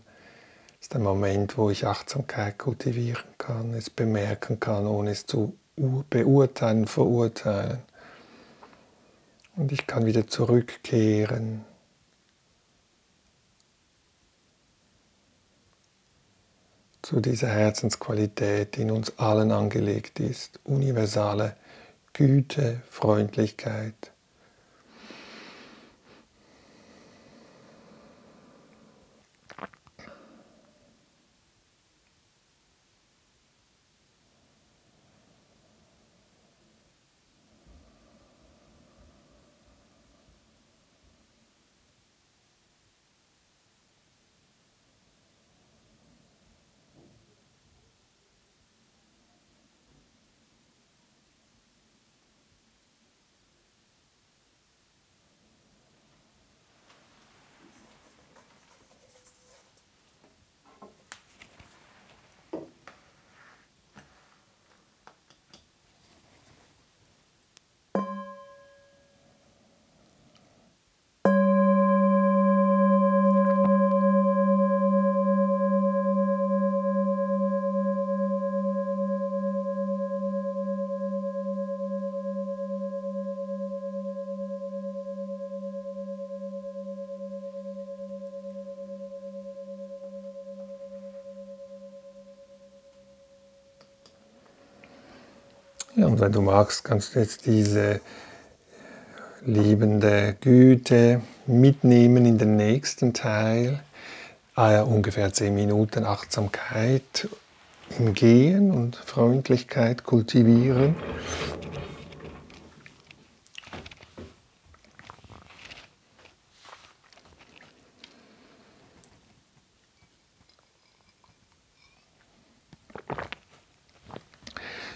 es 0.80 0.86
ist 0.86 0.94
ein 0.94 1.02
Moment, 1.02 1.58
wo 1.58 1.68
ich 1.68 1.84
Achtsamkeit 1.84 2.58
kultivieren 2.58 3.24
kann, 3.38 3.74
es 3.74 3.90
bemerken 3.90 4.60
kann, 4.60 4.86
ohne 4.86 5.10
es 5.10 5.26
zu 5.26 5.56
beurteilen, 5.74 6.86
verurteilen. 6.86 7.78
Und 9.56 9.72
ich 9.72 9.88
kann 9.88 10.06
wieder 10.06 10.28
zurückkehren. 10.28 11.64
zu 17.02 17.20
dieser 17.20 17.48
Herzensqualität, 17.48 18.76
die 18.76 18.82
in 18.82 18.92
uns 18.92 19.18
allen 19.18 19.50
angelegt 19.50 20.20
ist, 20.20 20.60
universale 20.62 21.56
Güte, 22.14 22.82
Freundlichkeit. 22.90 24.12
Ja, 95.94 96.06
und 96.06 96.11
wenn 96.22 96.30
du 96.30 96.40
magst, 96.40 96.84
kannst 96.84 97.16
du 97.16 97.18
jetzt 97.18 97.46
diese 97.46 98.00
liebende 99.44 100.36
Güte 100.40 101.20
mitnehmen 101.46 102.24
in 102.24 102.38
den 102.38 102.54
nächsten 102.54 103.12
Teil. 103.12 103.82
Ah 104.54 104.70
ja, 104.70 104.82
ungefähr 104.82 105.32
zehn 105.32 105.52
Minuten 105.52 106.04
Achtsamkeit 106.04 107.28
im 107.98 108.14
Gehen 108.14 108.70
und 108.70 108.94
Freundlichkeit 108.94 110.04
kultivieren. 110.04 110.94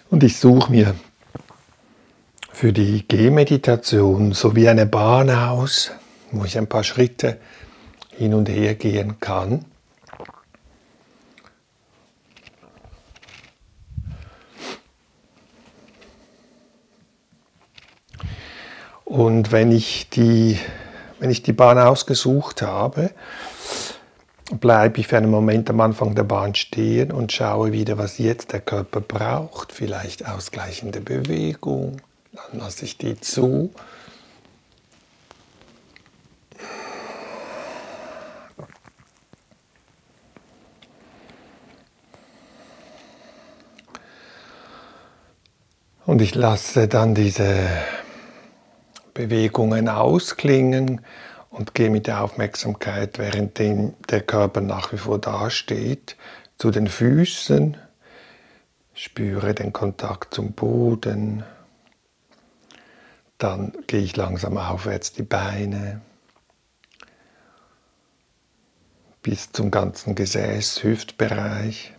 Und 0.08 0.22
ich 0.22 0.38
suche 0.38 0.70
mir 0.70 0.94
für 2.56 2.72
die 2.72 3.06
Gehmeditation 3.06 4.32
sowie 4.32 4.66
eine 4.70 4.86
Bahn 4.86 5.28
aus, 5.28 5.90
wo 6.32 6.46
ich 6.46 6.56
ein 6.56 6.66
paar 6.66 6.84
Schritte 6.84 7.36
hin 8.16 8.32
und 8.32 8.48
her 8.48 8.74
gehen 8.74 9.20
kann. 9.20 9.66
Und 19.04 19.52
wenn 19.52 19.70
ich 19.70 20.08
die, 20.08 20.58
wenn 21.20 21.28
ich 21.28 21.42
die 21.42 21.52
Bahn 21.52 21.78
ausgesucht 21.78 22.62
habe, 22.62 23.10
bleibe 24.58 25.00
ich 25.00 25.08
für 25.08 25.18
einen 25.18 25.30
Moment 25.30 25.68
am 25.68 25.82
Anfang 25.82 26.14
der 26.14 26.24
Bahn 26.24 26.54
stehen 26.54 27.12
und 27.12 27.32
schaue 27.32 27.72
wieder, 27.72 27.98
was 27.98 28.16
jetzt 28.16 28.54
der 28.54 28.60
Körper 28.60 29.02
braucht. 29.02 29.72
Vielleicht 29.72 30.26
ausgleichende 30.26 31.02
Bewegung, 31.02 32.00
dann 32.36 32.60
lasse 32.60 32.84
ich 32.84 32.98
die 32.98 33.18
zu. 33.18 33.72
Und 46.04 46.22
ich 46.22 46.34
lasse 46.34 46.86
dann 46.88 47.14
diese 47.14 47.68
Bewegungen 49.12 49.88
ausklingen 49.88 51.00
und 51.50 51.74
gehe 51.74 51.90
mit 51.90 52.06
der 52.06 52.22
Aufmerksamkeit, 52.22 53.18
während 53.18 53.58
der 53.58 54.20
Körper 54.20 54.60
nach 54.60 54.92
wie 54.92 54.98
vor 54.98 55.18
dasteht, 55.18 56.16
zu 56.58 56.70
den 56.70 56.86
Füßen, 56.86 57.76
spüre 58.94 59.54
den 59.54 59.72
Kontakt 59.72 60.34
zum 60.34 60.52
Boden, 60.52 61.44
dann 63.38 63.72
gehe 63.86 64.00
ich 64.00 64.16
langsam 64.16 64.56
aufwärts 64.56 65.12
die 65.12 65.22
Beine 65.22 66.00
bis 69.22 69.52
zum 69.52 69.70
ganzen 69.70 70.14
Gesäß, 70.14 70.82
Hüftbereich 70.82 71.92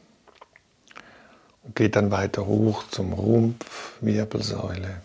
und 1.64 1.76
gehe 1.76 1.90
dann 1.90 2.12
weiter 2.12 2.46
hoch 2.46 2.84
zum 2.90 3.14
Rumpf, 3.14 3.94
Wirbelsäule 4.02 5.02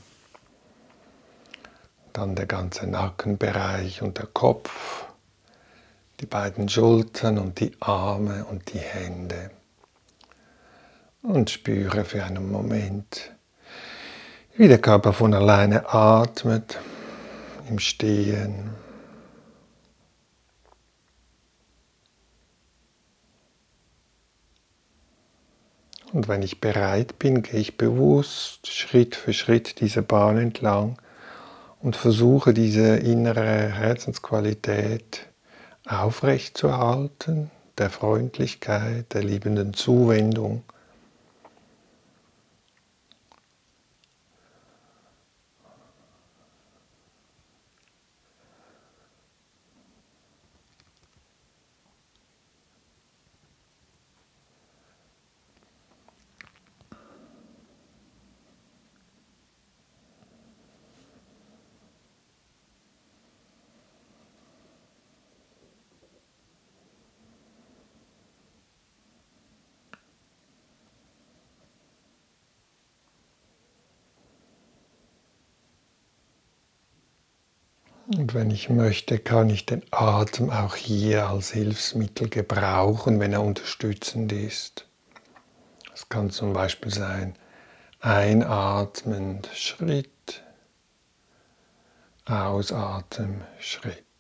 dann 2.12 2.34
der 2.34 2.46
ganze 2.46 2.86
Nackenbereich 2.86 4.02
und 4.02 4.18
der 4.18 4.26
Kopf, 4.26 5.06
die 6.20 6.26
beiden 6.26 6.68
Schultern 6.68 7.38
und 7.38 7.60
die 7.60 7.72
Arme 7.80 8.44
und 8.44 8.72
die 8.72 8.78
Hände. 8.78 9.50
Und 11.22 11.50
spüre 11.50 12.04
für 12.04 12.24
einen 12.24 12.50
Moment, 12.50 13.31
wie 14.54 14.68
der 14.68 14.78
Körper 14.78 15.12
von 15.12 15.32
alleine 15.34 15.92
atmet 15.92 16.78
im 17.68 17.78
Stehen. 17.78 18.70
Und 26.12 26.28
wenn 26.28 26.42
ich 26.42 26.60
bereit 26.60 27.18
bin, 27.18 27.42
gehe 27.42 27.58
ich 27.58 27.78
bewusst 27.78 28.66
Schritt 28.66 29.16
für 29.16 29.32
Schritt 29.32 29.80
diese 29.80 30.02
Bahn 30.02 30.36
entlang 30.36 30.98
und 31.80 31.96
versuche 31.96 32.52
diese 32.52 32.96
innere 32.96 33.70
Herzensqualität 33.70 35.26
aufrechtzuerhalten, 35.86 37.50
der 37.78 37.88
Freundlichkeit, 37.88 39.14
der 39.14 39.24
liebenden 39.24 39.72
Zuwendung. 39.72 40.62
Wenn 78.34 78.50
ich 78.50 78.70
möchte, 78.70 79.18
kann 79.18 79.50
ich 79.50 79.66
den 79.66 79.82
Atem 79.90 80.48
auch 80.48 80.74
hier 80.74 81.28
als 81.28 81.50
Hilfsmittel 81.50 82.30
gebrauchen, 82.30 83.20
wenn 83.20 83.34
er 83.34 83.42
unterstützend 83.42 84.32
ist. 84.32 84.86
Es 85.92 86.08
kann 86.08 86.30
zum 86.30 86.54
Beispiel 86.54 86.90
sein, 86.90 87.34
einatmend 88.00 89.50
Schritt, 89.52 90.42
ausatmen 92.24 93.42
Schritt. 93.58 94.11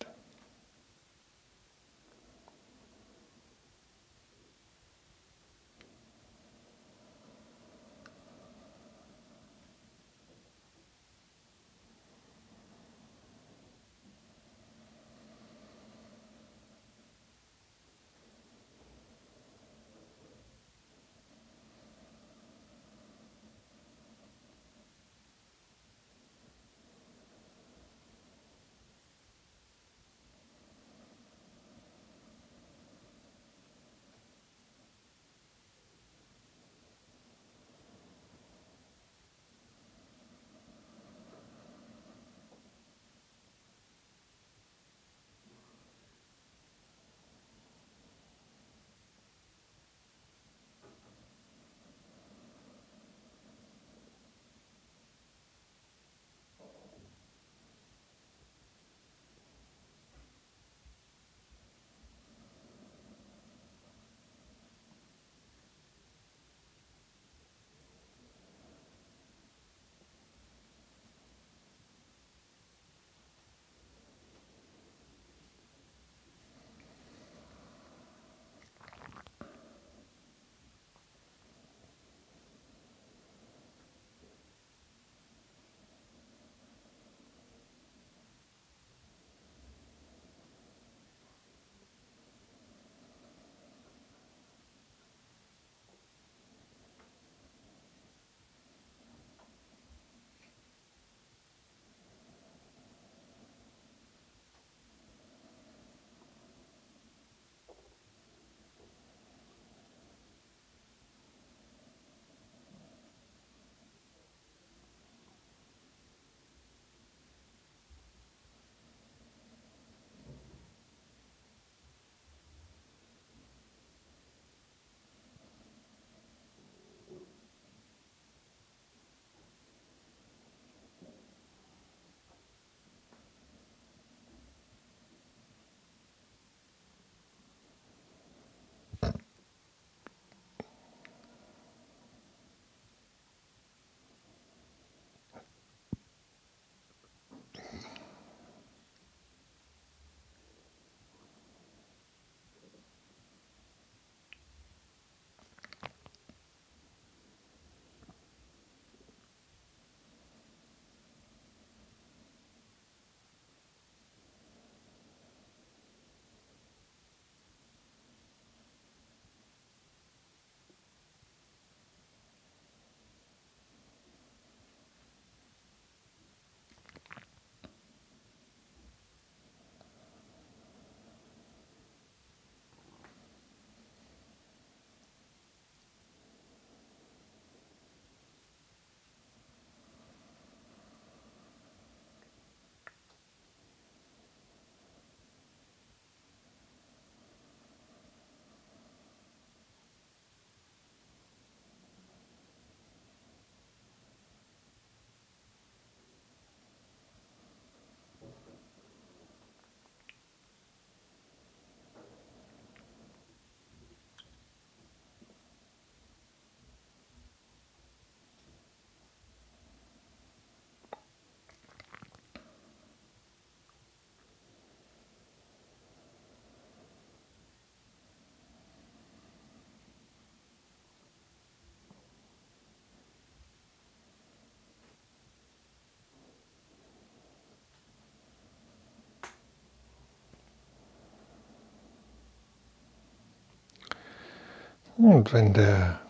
Und 244.96 245.32
wenn 245.32 245.54
der, 245.54 246.00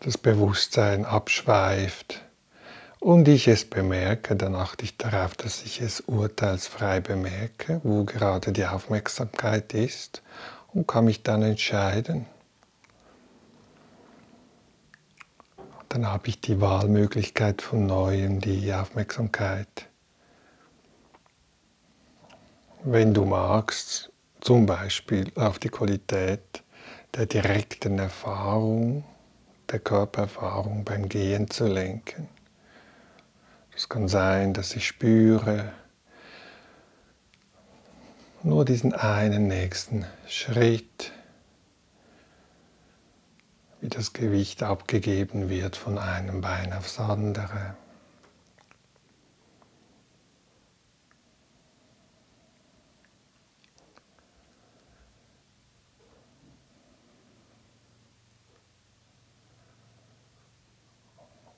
das 0.00 0.18
Bewusstsein 0.18 1.04
abschweift 1.04 2.22
und 3.00 3.26
ich 3.28 3.48
es 3.48 3.64
bemerke, 3.64 4.36
dann 4.36 4.54
achte 4.54 4.84
ich 4.84 4.96
darauf, 4.98 5.34
dass 5.36 5.62
ich 5.62 5.80
es 5.80 6.00
urteilsfrei 6.00 7.00
bemerke, 7.00 7.80
wo 7.82 8.04
gerade 8.04 8.52
die 8.52 8.66
Aufmerksamkeit 8.66 9.72
ist 9.72 10.22
und 10.72 10.86
kann 10.86 11.06
mich 11.06 11.22
dann 11.22 11.42
entscheiden. 11.42 12.26
Dann 15.88 16.06
habe 16.06 16.28
ich 16.28 16.40
die 16.40 16.60
Wahlmöglichkeit 16.60 17.62
von 17.62 17.86
neuem, 17.86 18.40
die 18.40 18.72
Aufmerksamkeit. 18.74 19.86
Wenn 22.82 23.14
du 23.14 23.24
magst, 23.24 24.10
zum 24.40 24.66
Beispiel 24.66 25.32
auf 25.36 25.58
die 25.58 25.68
Qualität 25.68 26.63
der 27.16 27.26
direkten 27.26 27.98
Erfahrung, 27.98 29.04
der 29.70 29.78
Körpererfahrung 29.78 30.84
beim 30.84 31.08
Gehen 31.08 31.48
zu 31.48 31.66
lenken. 31.66 32.28
Es 33.76 33.88
kann 33.88 34.08
sein, 34.08 34.52
dass 34.52 34.74
ich 34.74 34.86
spüre, 34.86 35.72
nur 38.42 38.64
diesen 38.64 38.92
einen 38.92 39.48
nächsten 39.48 40.04
Schritt, 40.26 41.12
wie 43.80 43.88
das 43.88 44.12
Gewicht 44.12 44.62
abgegeben 44.62 45.48
wird 45.48 45.76
von 45.76 45.98
einem 45.98 46.40
Bein 46.40 46.72
aufs 46.72 46.98
andere. 46.98 47.76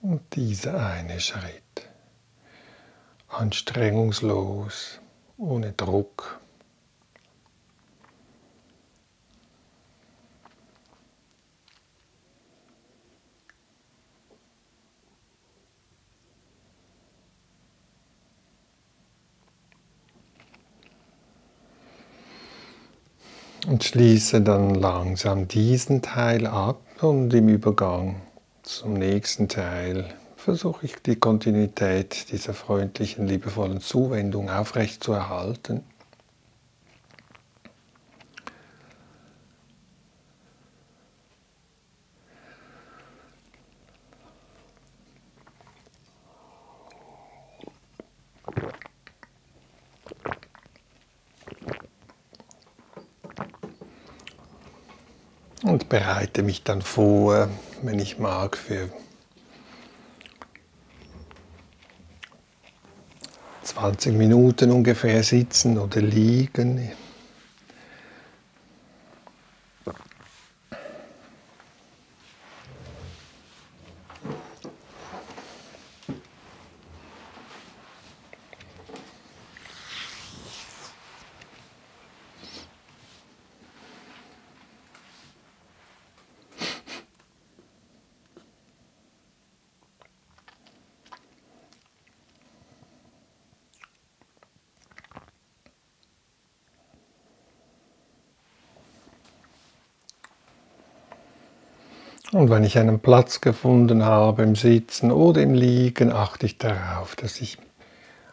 Und 0.09 0.37
dieser 0.37 0.88
eine 0.88 1.19
Schritt, 1.19 1.88
anstrengungslos, 3.27 5.00
ohne 5.37 5.73
Druck. 5.73 6.40
Und 23.67 23.83
schließe 23.83 24.40
dann 24.42 24.77
langsam 24.77 25.48
diesen 25.48 26.00
Teil 26.00 26.46
ab 26.46 26.81
und 27.02 27.35
im 27.35 27.48
Übergang 27.48 28.23
zum 28.67 28.94
nächsten 28.94 29.48
Teil 29.48 30.12
versuche 30.37 30.87
ich 30.87 30.96
die 30.96 31.14
Kontinuität 31.17 32.33
dieser 32.33 32.52
freundlichen, 32.52 33.29
liebevollen 33.29 33.81
Zuwendung 33.81 34.50
aufrechtzuerhalten. 34.50 35.85
Und 55.62 55.88
bereite 55.88 56.42
mich 56.42 56.62
dann 56.64 56.83
vor, 56.83 57.48
wenn 57.83 57.98
ich 57.98 58.18
mag, 58.18 58.56
für 58.56 58.88
20 63.62 64.14
Minuten 64.14 64.70
ungefähr 64.70 65.22
sitzen 65.22 65.79
oder 65.79 66.00
liegen. 66.00 66.92
Und 102.47 102.53
wenn 102.53 102.63
ich 102.63 102.79
einen 102.79 103.01
Platz 103.01 103.40
gefunden 103.40 104.05
habe 104.05 104.44
im 104.44 104.55
Sitzen 104.55 105.11
oder 105.11 105.42
im 105.42 105.53
Liegen, 105.53 106.13
achte 106.13 106.47
ich 106.47 106.59
darauf, 106.59 107.17
dass 107.17 107.40
ich 107.40 107.59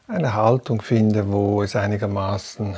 eine 0.08 0.36
Haltung 0.36 0.84
finde, 0.84 1.32
wo 1.32 1.64
es 1.64 1.76
einigermaßen, 1.76 2.76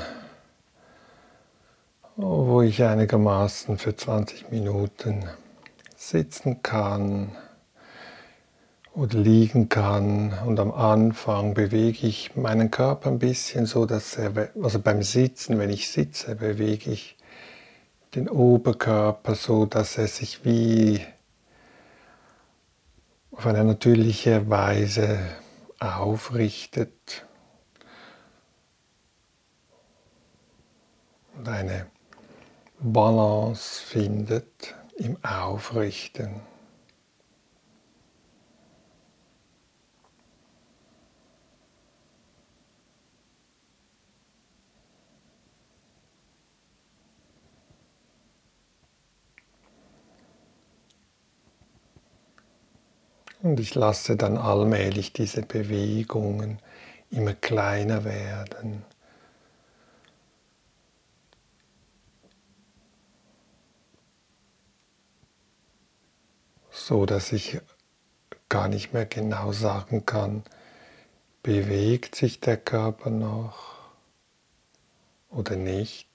wo 2.16 2.62
ich 2.62 2.82
einigermaßen 2.82 3.78
für 3.78 3.98
20 3.98 4.50
Minuten 4.50 5.26
sitzen 5.98 6.64
kann 6.64 7.32
oder 8.94 9.18
liegen 9.18 9.68
kann. 9.68 10.32
Und 10.46 10.58
am 10.62 10.72
Anfang 10.72 11.54
bewege 11.54 12.08
ich 12.08 12.38
meinen 12.38 12.72
Körper 12.72 13.10
ein 13.10 13.20
bisschen 13.20 13.66
so, 13.66 13.86
dass 13.86 14.16
er, 14.16 14.32
also 14.64 14.80
beim 14.80 15.04
Sitzen, 15.04 15.60
wenn 15.60 15.70
ich 15.70 15.92
sitze, 15.92 16.36
bewege 16.36 16.92
ich 16.92 17.18
den 18.16 18.30
Oberkörper 18.30 19.36
so, 19.36 19.66
dass 19.66 19.98
er 19.98 20.08
sich 20.08 20.46
wie 20.46 21.02
auf 23.36 23.46
eine 23.46 23.64
natürliche 23.64 24.50
Weise 24.50 25.20
aufrichtet 25.80 27.26
und 31.38 31.48
eine 31.48 31.88
Balance 32.80 33.82
findet 33.82 34.76
im 34.96 35.18
Aufrichten. 35.24 36.55
Und 53.46 53.60
ich 53.60 53.76
lasse 53.76 54.16
dann 54.16 54.40
allmählich 54.40 55.14
diese 55.14 55.44
Bewegungen 55.44 56.58
immer 57.12 57.36
kleiner 57.36 58.04
werden. 58.04 58.84
So 66.72 67.06
dass 67.06 67.32
ich 67.34 67.62
gar 68.50 68.68
nicht 68.68 68.94
mehr 68.94 69.06
genau 69.06 69.52
sagen 69.52 70.08
kann, 70.08 70.44
bewegt 71.44 72.16
sich 72.16 72.40
der 72.40 72.58
Körper 72.58 73.12
noch 73.12 73.78
oder 75.30 75.56
nicht. 75.56 76.15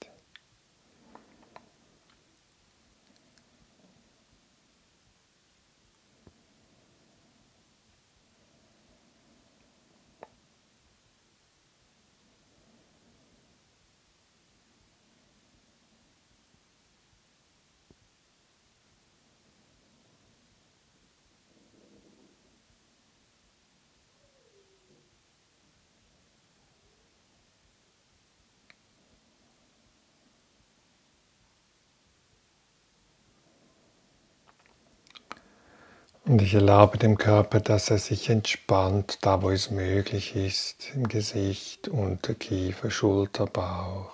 Und 36.31 36.41
ich 36.41 36.53
erlaube 36.53 36.97
dem 36.97 37.17
Körper, 37.17 37.59
dass 37.59 37.89
er 37.89 37.97
sich 37.97 38.29
entspannt, 38.29 39.17
da 39.23 39.41
wo 39.41 39.49
es 39.49 39.69
möglich 39.69 40.33
ist, 40.33 40.89
im 40.95 41.09
Gesicht, 41.09 41.89
Unterkiefer, 41.89 42.89
Schulter, 42.89 43.47
Bauch. 43.47 44.13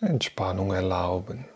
Entspannung 0.00 0.72
erlauben. 0.72 1.46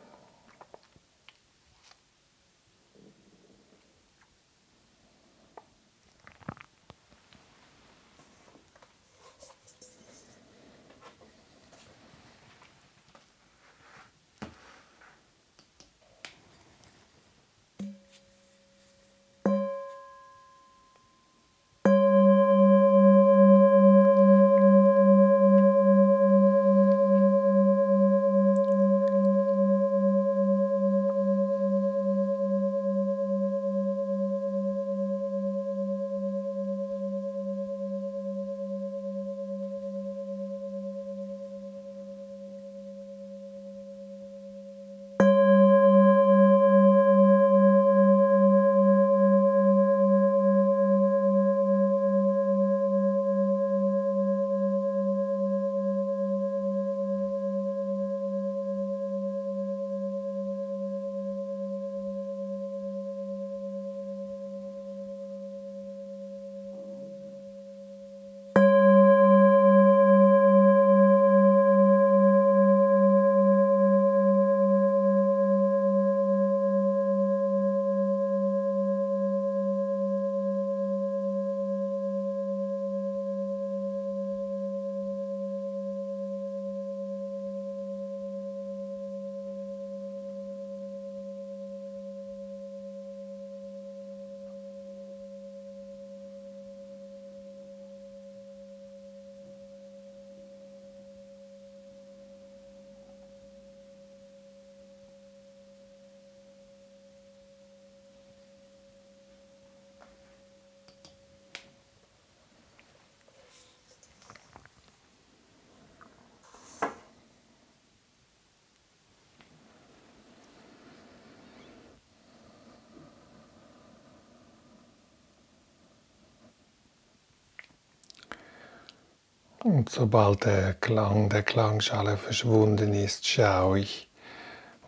Und 129.65 129.89
sobald 129.89 130.45
der 130.45 130.75
Klang 130.75 131.31
der 131.31 131.43
Klangschale 131.43 132.19
verschwunden 132.19 132.93
ist, 132.93 133.27
schaue 133.27 133.79
ich, 133.79 134.11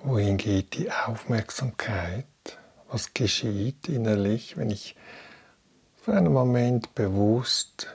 wohin 0.03 0.37
geht 0.37 0.75
die 0.75 0.93
Aufmerksamkeit, 0.93 2.27
was 2.91 3.15
geschieht 3.15 3.89
innerlich, 3.89 4.59
wenn 4.59 4.69
ich 4.69 4.95
für 5.97 6.13
einen 6.13 6.31
Moment 6.31 6.95
bewusst 6.95 7.89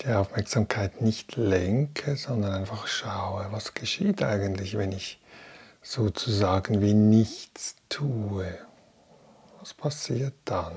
die 0.00 0.08
Aufmerksamkeit 0.08 1.02
nicht 1.02 1.36
lenke, 1.36 2.16
sondern 2.16 2.54
einfach 2.54 2.86
schaue, 2.86 3.48
was 3.50 3.74
geschieht 3.74 4.22
eigentlich, 4.22 4.78
wenn 4.78 4.92
ich 4.92 5.20
sozusagen 5.82 6.80
wie 6.80 6.94
nichts 6.94 7.76
tue. 7.90 8.56
Was 9.60 9.74
passiert 9.74 10.36
dann? 10.46 10.72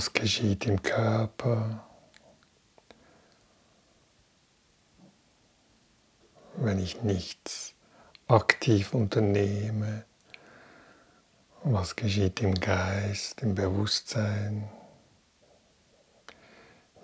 Was 0.00 0.14
geschieht 0.14 0.64
im 0.64 0.80
Körper, 0.80 1.86
wenn 6.56 6.78
ich 6.78 7.02
nichts 7.02 7.74
aktiv 8.26 8.94
unternehme? 8.94 10.06
Was 11.64 11.96
geschieht 11.96 12.40
im 12.40 12.54
Geist, 12.54 13.42
im 13.42 13.54
Bewusstsein, 13.54 14.70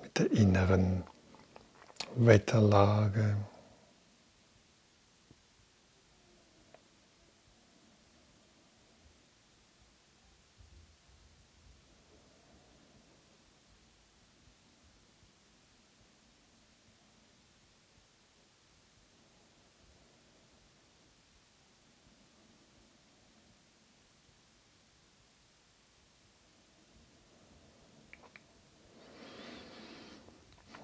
mit 0.01 0.19
der 0.19 0.31
inneren 0.31 1.05
Wetterlage? 2.15 3.37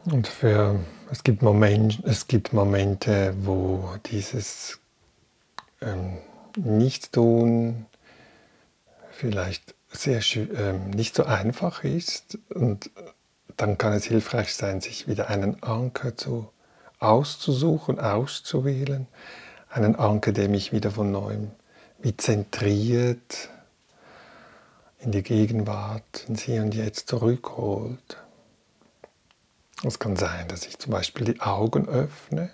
Und 0.05 0.27
für, 0.27 0.81
es, 1.11 1.23
gibt 1.23 1.43
Moment, 1.43 2.03
es 2.05 2.27
gibt 2.27 2.53
Momente, 2.53 3.35
wo 3.39 3.89
dieses 4.07 4.81
ähm, 5.81 6.19
Nichtstun 6.57 7.87
vielleicht 9.13 9.75
sehr 9.91 10.21
ähm, 10.37 10.91
nicht 10.91 11.15
so 11.15 11.25
einfach 11.25 11.85
ist 11.85 12.39
und 12.53 12.91
dann 13.57 13.79
kann 13.79 13.93
es 13.93 14.05
hilfreich 14.05 14.55
sein, 14.55 14.81
sich 14.81 15.07
wieder 15.07 15.29
einen 15.29 15.63
Anker 15.63 16.17
zu, 16.17 16.51
auszusuchen, 16.99 18.01
auszuwählen. 18.01 19.07
Einen 19.71 19.95
Anker, 19.95 20.33
der 20.33 20.49
mich 20.49 20.73
wieder 20.73 20.91
von 20.91 21.13
neuem 21.13 21.51
wie 22.01 22.17
zentriert 22.17 23.51
in 24.99 25.13
die 25.13 25.23
Gegenwart, 25.23 26.25
ins 26.29 26.43
Hier 26.43 26.63
und 26.63 26.75
Jetzt 26.75 27.09
zurückholt. 27.09 28.22
Es 29.85 29.99
kann 29.99 30.15
sein, 30.15 30.47
dass 30.47 30.67
ich 30.67 30.79
zum 30.79 30.93
Beispiel 30.93 31.25
die 31.33 31.41
Augen 31.41 31.89
öffne 31.89 32.51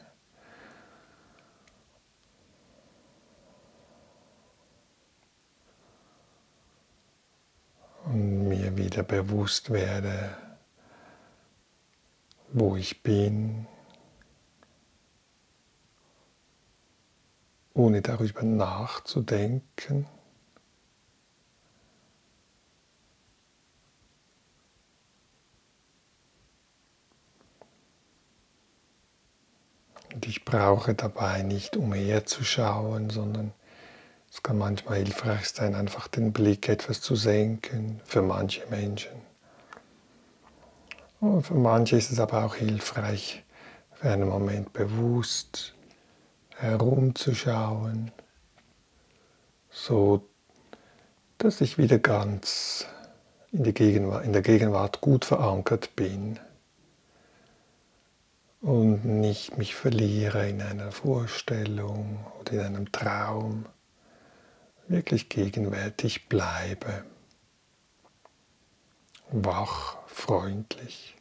und 8.07 8.49
mir 8.49 8.79
wieder 8.79 9.03
bewusst 9.03 9.71
werde, 9.71 10.37
wo 12.53 12.77
ich 12.77 13.03
bin, 13.03 13.67
ohne 17.75 18.01
darüber 18.01 18.43
nachzudenken. 18.43 20.07
Und 30.15 30.27
ich 30.27 30.45
brauche 30.45 30.95
dabei 30.95 31.43
nicht 31.43 31.77
umherzuschauen, 31.77 33.11
sondern 33.11 33.53
es 34.31 34.43
kann 34.43 34.59
manchmal 34.59 34.99
hilfreich 34.99 35.49
sein, 35.49 35.75
einfach 35.75 36.09
den 36.09 36.33
Blick 36.33 36.69
etwas 36.69 37.01
zu 37.01 37.17
senken 37.17 38.01
für 38.05 38.23
manche 38.23 38.67
Menschen. 38.67 39.13
Und 41.21 41.43
für 41.43 41.55
manche 41.55 41.97
ist 41.97 42.11
es 42.11 42.21
aber 42.21 42.45
auch 42.45 42.55
hilfreich, 42.55 43.45
für 43.95 44.11
einen 44.11 44.29
Moment 44.29 44.73
bewusst 44.73 45.75
herumzuschauen, 46.57 48.13
so 49.71 50.29
dass 51.39 51.61
ich 51.61 51.79
wieder 51.79 51.99
ganz 51.99 52.87
in, 53.53 53.63
Gegenwart, 53.75 54.25
in 54.25 54.33
der 54.33 54.43
Gegenwart 54.43 55.01
gut 55.01 55.25
verankert 55.25 55.95
bin 55.97 56.39
und 58.61 59.05
nicht 59.05 59.57
mich 59.57 59.75
verliere 59.75 60.49
in 60.49 60.61
einer 60.63 60.93
Vorstellung 60.93 62.27
oder 62.41 62.53
in 62.53 62.61
einem 62.61 62.93
Traum 62.93 63.67
wirklich 64.89 65.29
gegenwärtig 65.29 66.29
bleibe. 66.29 67.05
Wach, 69.31 69.99
freundlich, 70.07 71.17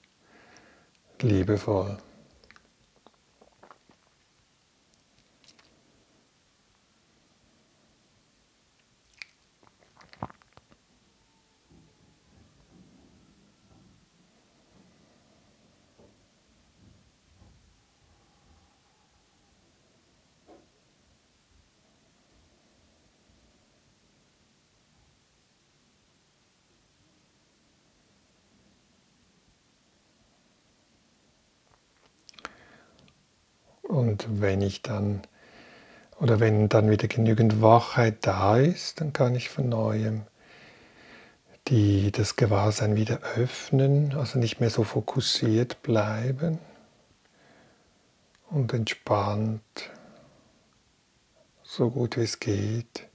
liebevoll. 1.22 1.98
Und 33.98 34.42
wenn 34.42 34.62
ich 34.62 34.84
dann 34.84 35.24
oder 36.20 36.40
wenn 36.40 36.70
dann 36.70 36.92
wieder 36.92 37.08
genügend 37.08 37.64
Wachheit 37.64 38.18
da 38.28 38.58
ist, 38.58 39.02
dann 39.02 39.12
kann 39.12 39.34
ich 39.34 39.50
von 39.50 39.70
neuem 39.70 40.22
die, 41.68 42.12
das 42.12 42.36
Gewahrsein 42.36 42.96
wieder 42.96 43.22
öffnen, 43.36 44.14
also 44.14 44.38
nicht 44.38 44.60
mehr 44.60 44.70
so 44.70 44.84
fokussiert 44.84 45.82
bleiben 45.82 46.60
und 48.52 48.72
entspannt, 48.72 49.90
so 51.64 51.90
gut 51.90 52.18
wie 52.18 52.22
es 52.22 52.40
geht, 52.40 53.08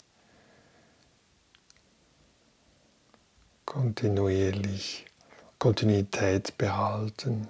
kontinuierlich 3.66 5.07
Kontinuität 5.61 6.59
behalten. 6.59 7.47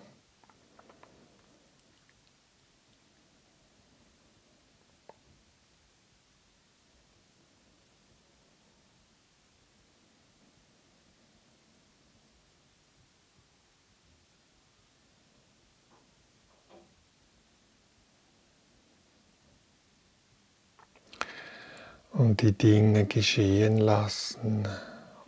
Und 22.13 22.43
die 22.43 22.53
Dinge 22.53 23.07
geschehen 23.07 23.79
lassen, 23.79 24.69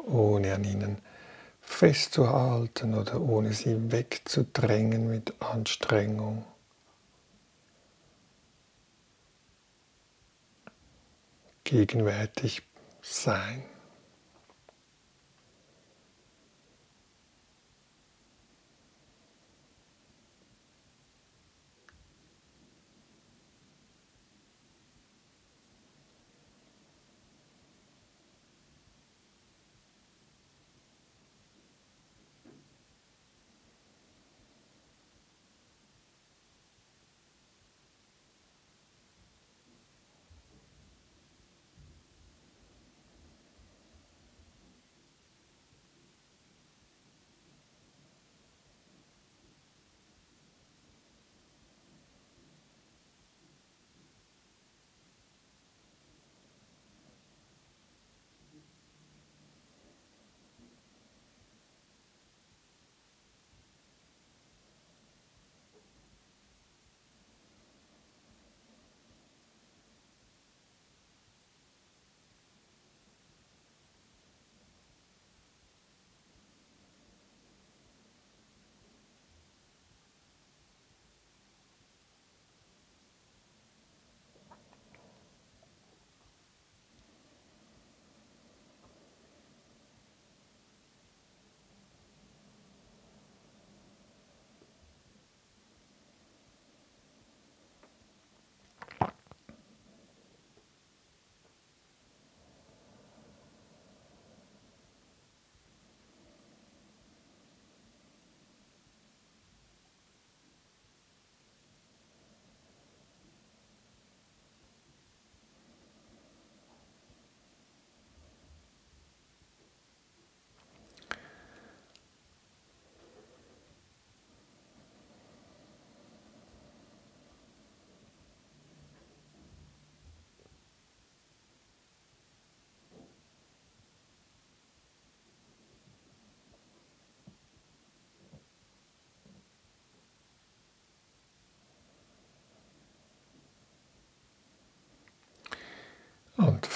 ohne 0.07 0.55
an 0.55 0.65
ihnen 0.65 0.99
festzuhalten 1.61 2.95
oder 2.95 3.21
ohne 3.21 3.53
sie 3.53 3.91
wegzudrängen 3.91 5.09
mit 5.09 5.35
Anstrengung. 5.41 6.45
Gegenwärtig 11.65 12.63
sein. 13.01 13.65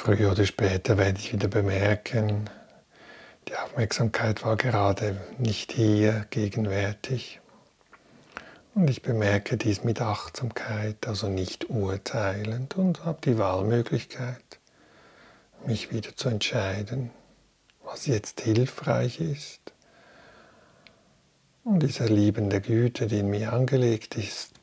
Früher 0.08 0.32
oder 0.32 0.46
später 0.46 0.96
werde 0.96 1.18
ich 1.18 1.34
wieder 1.34 1.48
bemerken, 1.48 2.48
die 3.46 3.54
Aufmerksamkeit 3.54 4.42
war 4.42 4.56
gerade 4.56 5.20
nicht 5.36 5.70
hier 5.72 6.24
gegenwärtig. 6.30 7.42
Und 8.74 8.88
ich 8.88 9.02
bemerke 9.02 9.58
dies 9.58 9.84
mit 9.84 10.00
Achtsamkeit, 10.00 11.06
also 11.06 11.28
nicht 11.28 11.68
urteilend 11.68 12.78
und 12.78 13.04
habe 13.04 13.18
die 13.22 13.36
Wahlmöglichkeit, 13.36 14.58
mich 15.66 15.92
wieder 15.92 16.16
zu 16.16 16.30
entscheiden, 16.30 17.10
was 17.84 18.06
jetzt 18.06 18.40
hilfreich 18.40 19.20
ist. 19.20 19.60
Und 21.64 21.82
diese 21.82 22.06
liebende 22.06 22.62
Güte, 22.62 23.08
die 23.08 23.18
in 23.18 23.28
mir 23.28 23.52
angelegt 23.52 24.16
ist, 24.16 24.54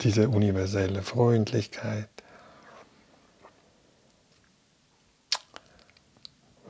diese 0.00 0.30
universelle 0.30 1.02
Freundlichkeit, 1.02 2.08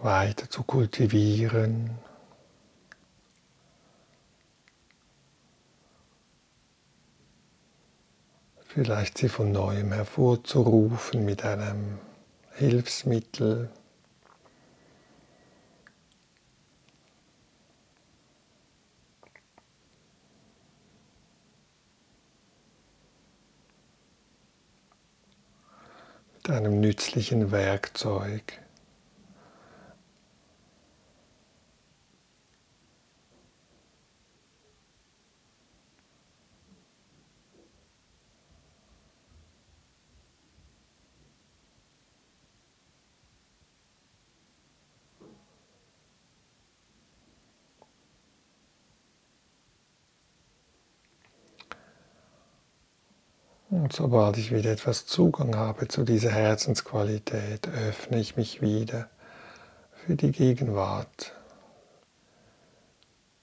weiter 0.02 0.50
zu 0.50 0.64
kultivieren. 0.64 1.90
Vielleicht 8.66 9.18
sie 9.18 9.28
von 9.28 9.52
neuem 9.52 9.92
hervorzurufen 9.92 11.24
mit 11.24 11.44
einem 11.44 11.98
Hilfsmittel. 12.54 13.70
Mit 26.34 26.50
einem 26.50 26.80
nützlichen 26.80 27.50
Werkzeug. 27.52 28.61
Und 53.72 53.90
sobald 53.94 54.36
ich 54.36 54.52
wieder 54.52 54.70
etwas 54.70 55.06
Zugang 55.06 55.56
habe 55.56 55.88
zu 55.88 56.04
dieser 56.04 56.30
Herzensqualität, 56.30 57.66
öffne 57.68 58.20
ich 58.20 58.36
mich 58.36 58.60
wieder 58.60 59.08
für 59.94 60.14
die 60.14 60.30
Gegenwart, 60.30 61.32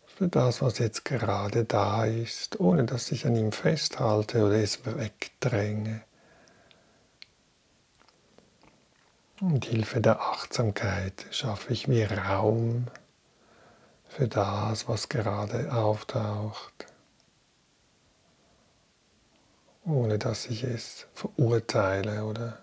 für 0.05 0.27
das, 0.27 0.61
was 0.61 0.77
jetzt 0.77 1.03
gerade 1.03 1.65
da 1.65 2.05
ist, 2.05 2.59
ohne 2.59 2.83
dass 2.83 3.11
ich 3.11 3.25
an 3.25 3.35
ihm 3.35 3.51
festhalte 3.51 4.45
oder 4.45 4.61
es 4.61 4.85
wegdränge. 4.85 6.03
Mit 9.41 9.65
Hilfe 9.65 9.99
der 9.99 10.21
Achtsamkeit 10.21 11.25
schaffe 11.31 11.73
ich 11.73 11.87
mir 11.87 12.07
Raum 12.11 12.85
für 14.07 14.27
das, 14.27 14.87
was 14.87 15.09
gerade 15.09 15.73
auftaucht 15.73 16.88
ohne 19.89 20.19
dass 20.19 20.45
ich 20.45 20.63
es 20.63 21.07
verurteile 21.13 22.23
oder 22.25 22.59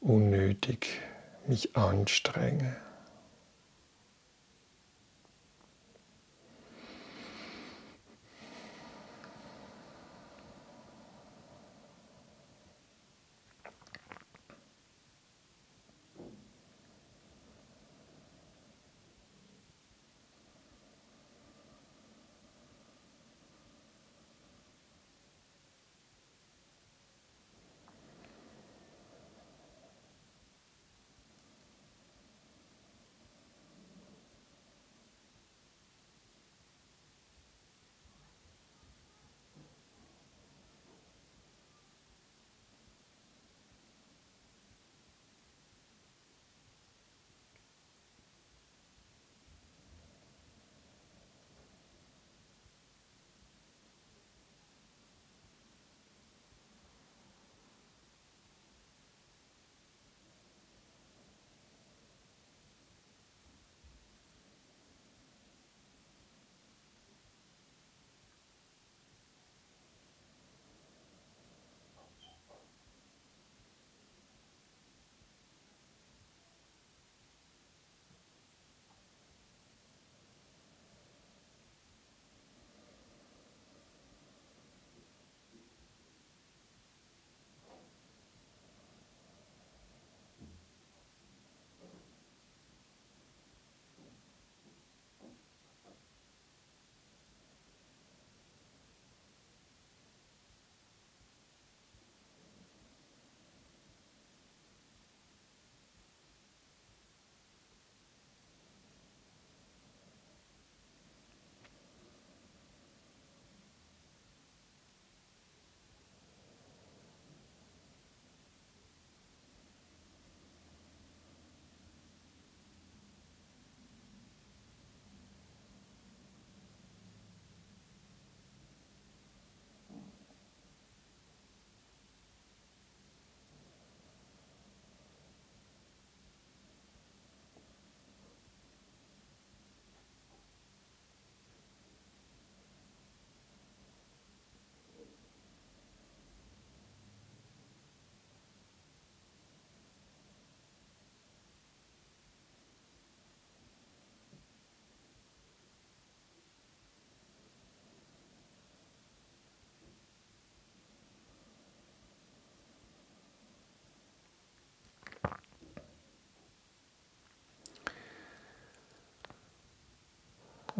unnötig 0.00 1.00
mich 1.46 1.76
anstrenge. 1.76 2.76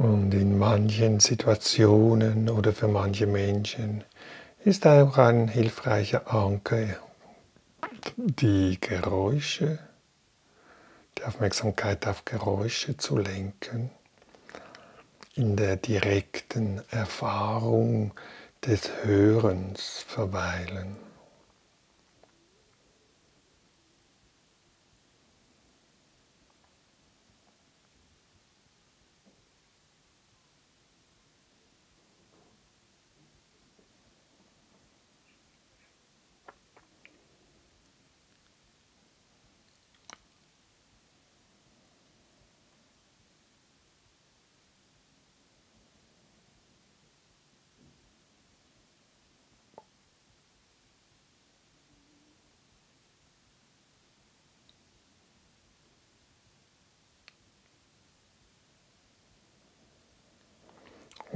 Und 0.07 0.35
in 0.35 0.57
manchen 0.57 1.19
Situationen 1.19 2.49
oder 2.49 2.73
für 2.73 2.87
manche 2.87 3.27
Menschen 3.27 4.05
ist 4.65 4.87
auch 4.87 5.19
ein 5.19 5.49
hilfreicher 5.49 6.33
Anker 6.33 7.01
die 8.17 8.79
Geräusche, 8.81 9.81
die 11.19 11.25
Aufmerksamkeit 11.25 12.07
auf 12.07 12.25
Geräusche 12.25 12.97
zu 12.97 13.19
lenken, 13.19 13.91
in 15.35 15.57
der 15.57 15.75
direkten 15.75 16.83
Erfahrung 16.93 18.13
des 18.65 18.89
Hörens 19.03 20.05
verweilen. 20.07 21.06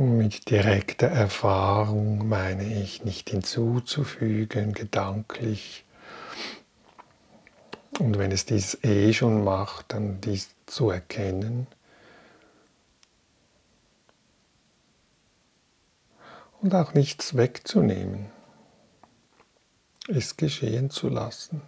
Mit 0.02 0.48
direkter 0.48 1.08
Erfahrung 1.08 2.26
meine 2.26 2.64
ich 2.64 3.04
nicht 3.04 3.28
hinzuzufügen, 3.28 4.72
gedanklich. 4.72 5.84
Und 7.98 8.16
wenn 8.16 8.32
es 8.32 8.46
dies 8.46 8.82
eh 8.82 9.12
schon 9.12 9.44
macht, 9.44 9.92
dann 9.92 10.18
dies 10.22 10.54
zu 10.64 10.88
erkennen. 10.88 11.66
Und 16.62 16.74
auch 16.74 16.94
nichts 16.94 17.36
wegzunehmen, 17.36 18.30
es 20.08 20.38
geschehen 20.38 20.88
zu 20.88 21.10
lassen. 21.10 21.60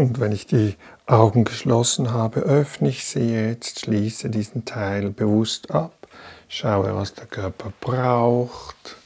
Und 0.00 0.18
wenn 0.18 0.32
ich 0.32 0.46
die 0.46 0.76
Augen 1.04 1.44
geschlossen 1.44 2.10
habe, 2.10 2.40
öffne 2.40 2.88
ich 2.88 3.04
sie 3.04 3.34
jetzt, 3.34 3.80
schließe 3.80 4.30
diesen 4.30 4.64
Teil 4.64 5.10
bewusst 5.10 5.70
ab, 5.72 6.08
schaue, 6.48 6.94
was 6.96 7.12
der 7.12 7.26
Körper 7.26 7.70
braucht. 7.82 8.96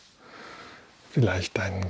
Vielleicht 1.11 1.59
ein 1.59 1.87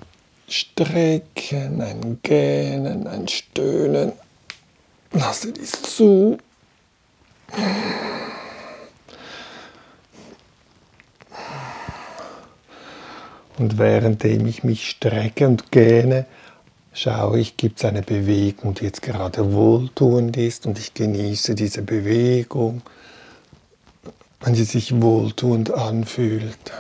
Strecken, 0.49 1.83
ein 1.83 2.19
Gähnen, 2.23 3.07
ein 3.07 3.29
Stöhnen. 3.29 4.13
Lasse 5.13 5.53
dies 5.53 5.83
zu. 5.83 6.39
Und 13.59 13.77
währenddem 13.77 14.47
ich 14.47 14.65
mich 14.65 14.89
strecke 14.89 15.47
und 15.47 15.71
gähne, 15.71 16.25
schaue 16.95 17.41
ich, 17.41 17.57
gibt 17.57 17.79
es 17.79 17.85
eine 17.85 18.03
Bewegung, 18.03 18.75
die 18.75 18.85
jetzt 18.85 19.03
gerade 19.03 19.53
wohltuend 19.53 20.37
ist 20.37 20.65
und 20.67 20.79
ich 20.79 20.95
genieße 20.95 21.55
diese 21.55 21.83
Bewegung, 21.83 22.83
wenn 24.41 24.55
sie 24.55 24.65
sich 24.65 25.03
wohltuend 25.03 25.73
anfühlt. 25.75 26.73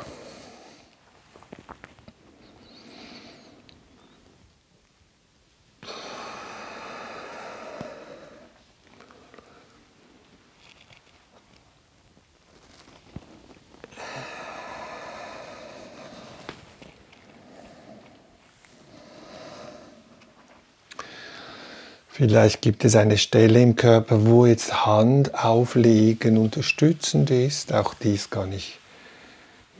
Vielleicht 22.26 22.62
gibt 22.62 22.86
es 22.86 22.96
eine 22.96 23.18
Stelle 23.18 23.60
im 23.60 23.76
Körper, 23.76 24.24
wo 24.24 24.46
jetzt 24.46 24.86
Hand 24.86 25.34
auflegen 25.44 26.38
unterstützend 26.38 27.30
ist. 27.30 27.70
Auch 27.74 27.92
dies 27.92 28.30
kann 28.30 28.50
ich 28.50 28.78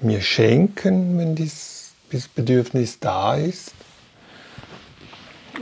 mir 0.02 0.20
schenken, 0.20 1.16
wenn 1.16 1.34
dieses 1.34 1.94
Bedürfnis 2.34 3.00
da 3.00 3.34
ist. 3.36 3.72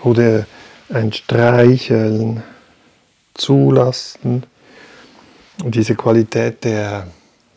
Oder 0.02 0.44
ein 0.88 1.12
Streicheln 1.12 2.42
zulassen. 3.34 4.42
Und 5.62 5.76
diese 5.76 5.94
Qualität 5.94 6.64
der, 6.64 7.06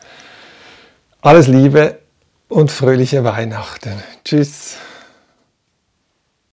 Alles 1.27 1.47
Liebe 1.47 1.99
und 2.47 2.71
fröhliche 2.71 3.25
Weihnachten. 3.25 4.01
Tschüss. 4.23 4.77